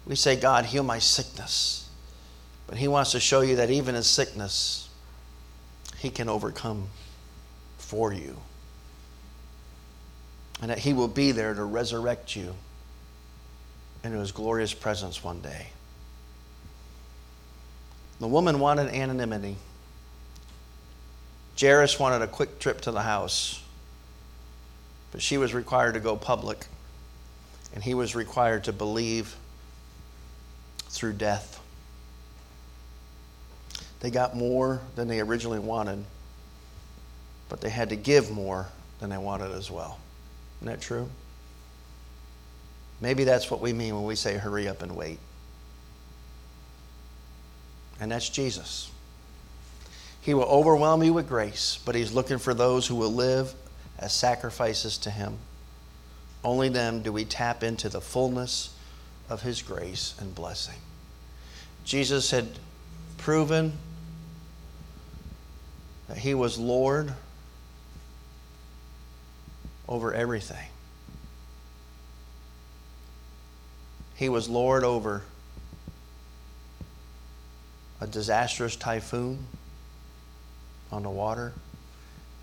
We 0.07 0.17
say, 0.17 0.37
God, 0.37 0.67
heal 0.67 0.83
my 0.83 0.99
sickness. 0.99 1.89
But 2.67 2.79
He 2.79 2.89
wants 2.89 3.13
to 3.13 3.21
show 3.21 3.41
you 3.41 3.57
that 3.57 3.71
even 3.71 3.95
in 3.95 4.03
sickness, 4.03 4.89
He 5.99 6.11
can 6.11 6.29
overcome 6.29 6.89
for 7.79 8.13
you. 8.13 8.37
And 10.61 10.71
that 10.71 10.79
He 10.79 10.93
will 10.93 11.09
be 11.09 11.33
there 11.33 11.55
to 11.55 11.65
resurrect 11.65 12.37
you 12.37 12.55
into 14.05 14.19
His 14.19 14.33
glorious 14.33 14.75
presence 14.75 15.25
one 15.25 15.41
day. 15.41 15.69
The 18.21 18.29
woman 18.29 18.61
wanted 18.61 18.95
anonymity. 18.95 19.57
Jairus 21.59 21.99
wanted 21.99 22.23
a 22.23 22.27
quick 22.27 22.59
trip 22.59 22.83
to 22.83 22.91
the 22.91 23.03
house, 23.03 23.63
but 25.11 25.23
she 25.23 25.39
was 25.39 25.55
required 25.55 25.95
to 25.95 26.01
go 26.01 26.17
public, 26.17 26.67
and 27.75 27.83
he 27.83 27.95
was 27.95 28.15
required 28.15 28.65
to 28.65 28.73
believe 28.73 29.37
through 30.89 31.15
death. 31.15 31.61
They 34.01 34.11
got 34.11 34.37
more 34.37 34.81
than 34.97 35.09
they 35.09 35.21
originally 35.21 35.59
wanted, 35.59 36.05
but 37.49 37.61
they 37.61 37.71
had 37.71 37.91
to 37.91 37.97
give 37.97 38.31
more 38.31 38.69
than 38.99 39.11
they 39.11 39.19
wanted 39.19 39.53
as 39.53 39.71
well. 39.71 39.99
Isn't 40.61 40.73
that 40.73 40.81
true? 40.81 41.09
Maybe 43.01 43.25
that's 43.25 43.51
what 43.51 43.61
we 43.61 43.73
mean 43.73 43.95
when 43.95 44.05
we 44.05 44.15
say 44.15 44.37
hurry 44.37 44.69
up 44.69 44.83
and 44.83 44.95
wait. 44.95 45.19
And 47.99 48.13
that's 48.13 48.29
Jesus. 48.29 48.91
He 50.21 50.35
will 50.35 50.45
overwhelm 50.45 51.03
you 51.03 51.15
with 51.15 51.29
grace, 51.29 51.79
but 51.85 51.95
He's 51.95 52.13
looking 52.13 52.39
for 52.39 52.53
those 52.53 52.87
who 52.87 52.95
will 52.95 53.13
live 53.13 53.55
as 53.99 54.13
sacrifices 54.13 54.99
to 54.99 55.11
Him. 55.11 55.39
Only 56.45 56.69
them 56.69 57.03
do 57.03 57.13
we 57.13 57.25
tap 57.25 57.63
into 57.63 57.89
the 57.89 58.01
fullness 58.01 58.75
of 59.31 59.43
His 59.43 59.63
grace 59.63 60.15
and 60.21 60.35
blessing. 60.35 60.79
Jesus 61.85 62.31
had 62.31 62.49
proven 63.17 63.73
that 66.09 66.19
He 66.19 66.35
was 66.35 66.59
Lord 66.59 67.15
over 69.91 70.15
everything. 70.15 70.69
He 74.15 74.29
was 74.29 74.49
Lord 74.49 74.85
over 74.85 75.23
a 78.01 78.07
disastrous 78.07 78.77
typhoon 78.77 79.47
on 80.93 81.03
the 81.03 81.11
water. 81.11 81.53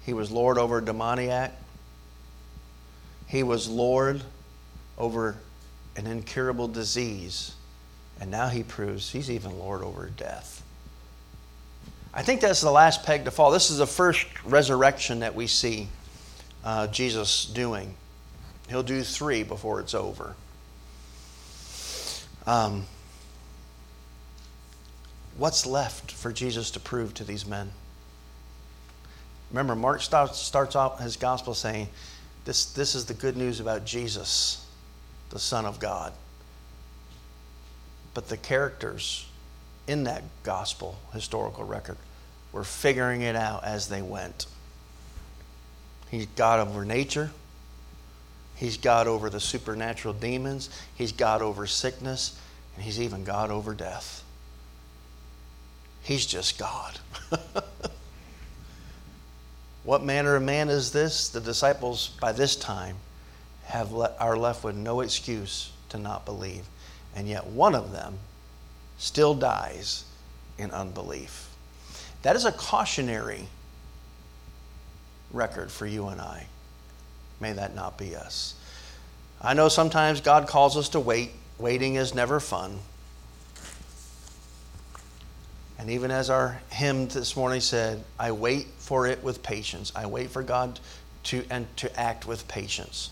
He 0.05 0.13
was 0.13 0.29
Lord 0.29 0.57
over 0.57 0.79
a 0.79 0.85
demoniac. 0.85 1.53
He 3.27 3.43
was 3.43 3.69
Lord 3.69 4.21
over 4.97 5.37
an 5.95 6.07
incurable 6.07 6.67
disease. 6.67 7.53
And 8.19 8.29
now 8.31 8.47
he 8.47 8.63
proves 8.63 9.11
he's 9.11 9.29
even 9.31 9.57
Lord 9.57 9.81
over 9.81 10.09
death. 10.09 10.63
I 12.13 12.23
think 12.23 12.41
that's 12.41 12.61
the 12.61 12.71
last 12.71 13.03
peg 13.03 13.25
to 13.25 13.31
fall. 13.31 13.51
This 13.51 13.69
is 13.69 13.77
the 13.77 13.87
first 13.87 14.25
resurrection 14.43 15.19
that 15.19 15.35
we 15.35 15.45
see 15.47 15.87
uh, 16.67 16.85
Jesus 16.87 17.45
doing. 17.45 17.93
He'll 18.67 18.83
do 18.83 19.01
three 19.01 19.43
before 19.43 19.79
it's 19.79 19.93
over. 19.93 20.35
Um, 22.45 22.83
what's 25.37 25.65
left 25.65 26.11
for 26.11 26.33
Jesus 26.33 26.71
to 26.71 26.81
prove 26.81 27.13
to 27.13 27.23
these 27.23 27.45
men? 27.45 27.71
Remember, 29.49 29.77
Mark 29.77 30.01
starts, 30.01 30.39
starts 30.39 30.75
off 30.75 30.99
his 30.99 31.15
gospel 31.15 31.53
saying, 31.53 31.87
this, 32.43 32.65
this 32.73 32.95
is 32.95 33.05
the 33.05 33.13
good 33.13 33.37
news 33.37 33.61
about 33.61 33.85
Jesus, 33.85 34.65
the 35.29 35.39
Son 35.39 35.65
of 35.65 35.79
God. 35.79 36.11
But 38.13 38.27
the 38.27 38.35
characters 38.35 39.25
in 39.87 40.03
that 40.03 40.23
gospel 40.43 40.97
historical 41.13 41.63
record 41.63 41.97
were 42.51 42.65
figuring 42.65 43.21
it 43.21 43.37
out 43.37 43.63
as 43.63 43.87
they 43.87 44.01
went. 44.01 44.47
He's 46.09 46.25
God 46.27 46.65
over 46.67 46.85
nature. 46.85 47.31
He's 48.55 48.77
God 48.77 49.07
over 49.07 49.29
the 49.29 49.39
supernatural 49.39 50.13
demons. 50.13 50.69
He's 50.95 51.11
God 51.11 51.41
over 51.41 51.67
sickness. 51.67 52.39
And 52.75 52.83
he's 52.83 52.99
even 52.99 53.23
God 53.23 53.51
over 53.51 53.73
death. 53.73 54.23
He's 56.03 56.25
just 56.25 56.57
God. 56.57 56.99
What 59.87 60.03
manner 60.03 60.35
of 60.35 60.43
man 60.43 60.67
is 60.67 60.91
this? 60.91 61.29
The 61.29 61.39
disciples, 61.39 62.09
by 62.19 62.33
this 62.33 62.57
time, 62.57 62.97
have 63.67 63.93
le- 63.93 64.13
are 64.19 64.35
left 64.35 64.65
with 64.65 64.75
no 64.75 64.99
excuse 64.99 65.71
to 65.87 65.97
not 65.97 66.25
believe. 66.25 66.65
And 67.15 67.25
yet, 67.25 67.47
one 67.47 67.73
of 67.73 67.93
them 67.93 68.19
still 68.97 69.33
dies 69.33 70.03
in 70.57 70.71
unbelief. 70.71 71.55
That 72.23 72.35
is 72.35 72.43
a 72.43 72.51
cautionary 72.51 73.47
record 75.31 75.71
for 75.71 75.85
you 75.85 76.07
and 76.07 76.21
I. 76.21 76.47
May 77.39 77.53
that 77.53 77.75
not 77.75 77.97
be 77.97 78.15
us. 78.15 78.55
I 79.41 79.53
know 79.53 79.69
sometimes 79.69 80.21
God 80.21 80.47
calls 80.47 80.77
us 80.77 80.89
to 80.89 80.99
wait. 80.99 81.31
Waiting 81.59 81.95
is 81.95 82.13
never 82.13 82.39
fun. 82.39 82.79
And 85.79 85.91
even 85.91 86.09
as 86.09 86.29
our 86.29 86.59
hymn 86.71 87.07
this 87.07 87.35
morning 87.35 87.61
said, 87.61 88.03
I 88.19 88.31
wait 88.31 88.67
for 88.79 89.05
it 89.07 89.23
with 89.23 89.43
patience. 89.43 89.91
I 89.95 90.07
wait 90.07 90.31
for 90.31 90.41
God 90.41 90.79
to 91.25 91.43
and 91.49 91.67
to 91.77 91.99
act 91.99 92.25
with 92.25 92.47
patience 92.47 93.09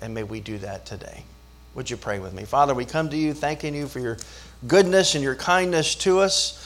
And 0.00 0.12
may 0.12 0.22
we 0.22 0.40
do 0.40 0.58
that 0.58 0.84
today. 0.86 1.24
Would 1.74 1.90
you 1.90 1.96
pray 1.96 2.18
with 2.18 2.32
me? 2.34 2.44
Father, 2.44 2.74
we 2.74 2.84
come 2.84 3.08
to 3.10 3.16
you 3.16 3.32
thanking 3.32 3.74
you 3.74 3.86
for 3.86 4.00
your 4.00 4.16
goodness 4.66 5.14
and 5.14 5.24
your 5.24 5.34
kindness 5.34 5.94
to 5.96 6.20
us. 6.20 6.63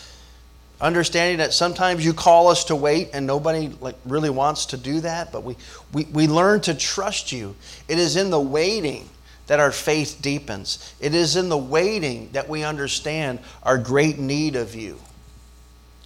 Understanding 0.81 1.39
that 1.39 1.53
sometimes 1.53 2.05
you 2.05 2.12
call 2.12 2.49
us 2.49 2.64
to 2.64 2.76
wait 2.76 3.11
and 3.12 3.26
nobody 3.26 3.68
like 3.81 3.97
really 4.05 4.31
wants 4.31 4.66
to 4.66 4.76
do 4.76 5.01
that, 5.01 5.33
but 5.33 5.43
we, 5.43 5.57
we, 5.93 6.05
we 6.05 6.29
learn 6.29 6.61
to 6.62 6.74
trust 6.74 7.33
you. 7.33 7.57
It 7.89 7.99
is 7.99 8.14
in 8.14 8.31
the 8.31 8.41
waiting 8.41 9.09
that 9.49 9.59
our 9.59 9.72
faith 9.72 10.18
deepens. 10.20 10.95
It 11.01 11.14
is 11.14 11.35
in 11.35 11.49
the 11.49 11.59
waiting 11.59 12.31
that 12.33 12.49
we 12.49 12.62
understand 12.62 13.41
our 13.64 13.76
great 13.76 14.18
need 14.18 14.55
of 14.55 14.74
you 14.76 15.01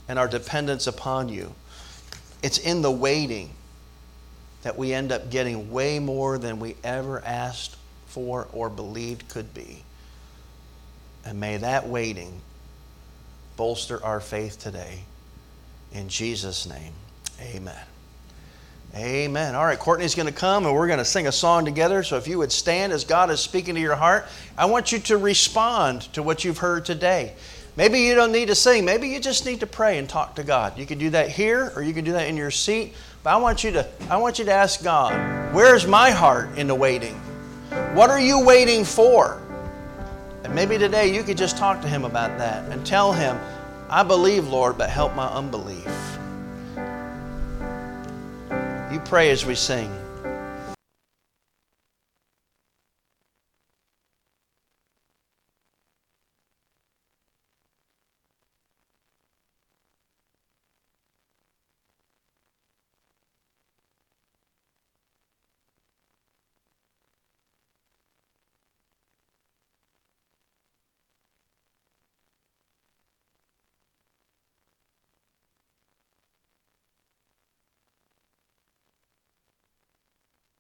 and 0.08 0.18
our 0.18 0.28
dependence 0.28 0.86
upon 0.86 1.28
you. 1.28 1.54
It's 2.42 2.58
in 2.58 2.80
the 2.80 2.90
waiting 2.90 3.50
that 4.62 4.78
we 4.78 4.94
end 4.94 5.12
up 5.12 5.30
getting 5.30 5.70
way 5.70 5.98
more 5.98 6.38
than 6.38 6.60
we 6.60 6.76
ever 6.82 7.22
asked 7.24 7.76
for 8.06 8.48
or 8.52 8.70
believed 8.70 9.28
could 9.28 9.52
be. 9.52 9.82
And 11.24 11.38
may 11.38 11.58
that 11.58 11.88
waiting 11.88 12.40
bolster 13.56 14.02
our 14.04 14.20
faith 14.20 14.58
today. 14.58 15.00
In 15.92 16.08
Jesus' 16.08 16.66
name, 16.66 16.92
amen. 17.40 17.84
Amen. 18.94 19.54
All 19.54 19.64
right, 19.64 19.78
Courtney's 19.78 20.14
going 20.14 20.26
to 20.26 20.34
come 20.34 20.66
and 20.66 20.74
we're 20.74 20.86
going 20.86 20.98
to 20.98 21.04
sing 21.04 21.26
a 21.26 21.32
song 21.32 21.64
together. 21.64 22.02
So 22.02 22.18
if 22.18 22.28
you 22.28 22.38
would 22.38 22.52
stand 22.52 22.92
as 22.92 23.04
God 23.04 23.30
is 23.30 23.40
speaking 23.40 23.74
to 23.74 23.80
your 23.80 23.96
heart, 23.96 24.26
I 24.56 24.66
want 24.66 24.92
you 24.92 24.98
to 24.98 25.16
respond 25.16 26.02
to 26.12 26.22
what 26.22 26.44
you've 26.44 26.58
heard 26.58 26.84
today. 26.84 27.32
Maybe 27.74 28.00
you 28.00 28.14
don't 28.14 28.32
need 28.32 28.48
to 28.48 28.54
sing. 28.54 28.84
Maybe 28.84 29.08
you 29.08 29.18
just 29.18 29.46
need 29.46 29.60
to 29.60 29.66
pray 29.66 29.96
and 29.96 30.06
talk 30.06 30.34
to 30.34 30.44
God. 30.44 30.76
You 30.78 30.84
can 30.84 30.98
do 30.98 31.08
that 31.10 31.30
here 31.30 31.72
or 31.74 31.82
you 31.82 31.94
can 31.94 32.04
do 32.04 32.12
that 32.12 32.28
in 32.28 32.36
your 32.36 32.50
seat. 32.50 32.94
But 33.22 33.30
I 33.30 33.36
want 33.36 33.64
you 33.64 33.70
to 33.72 33.88
I 34.10 34.18
want 34.18 34.38
you 34.38 34.44
to 34.44 34.52
ask 34.52 34.84
God, 34.84 35.54
where's 35.54 35.86
my 35.86 36.10
heart 36.10 36.58
in 36.58 36.66
the 36.66 36.74
waiting? 36.74 37.14
What 37.94 38.10
are 38.10 38.20
you 38.20 38.44
waiting 38.44 38.84
for? 38.84 39.41
And 40.44 40.54
maybe 40.54 40.76
today 40.78 41.14
you 41.14 41.22
could 41.22 41.38
just 41.38 41.56
talk 41.56 41.80
to 41.82 41.88
him 41.88 42.04
about 42.04 42.38
that 42.38 42.70
and 42.70 42.84
tell 42.84 43.12
him, 43.12 43.38
I 43.88 44.02
believe, 44.02 44.48
Lord, 44.48 44.76
but 44.76 44.90
help 44.90 45.14
my 45.14 45.28
unbelief. 45.28 45.86
You 48.92 49.00
pray 49.00 49.30
as 49.30 49.46
we 49.46 49.54
sing. 49.54 49.90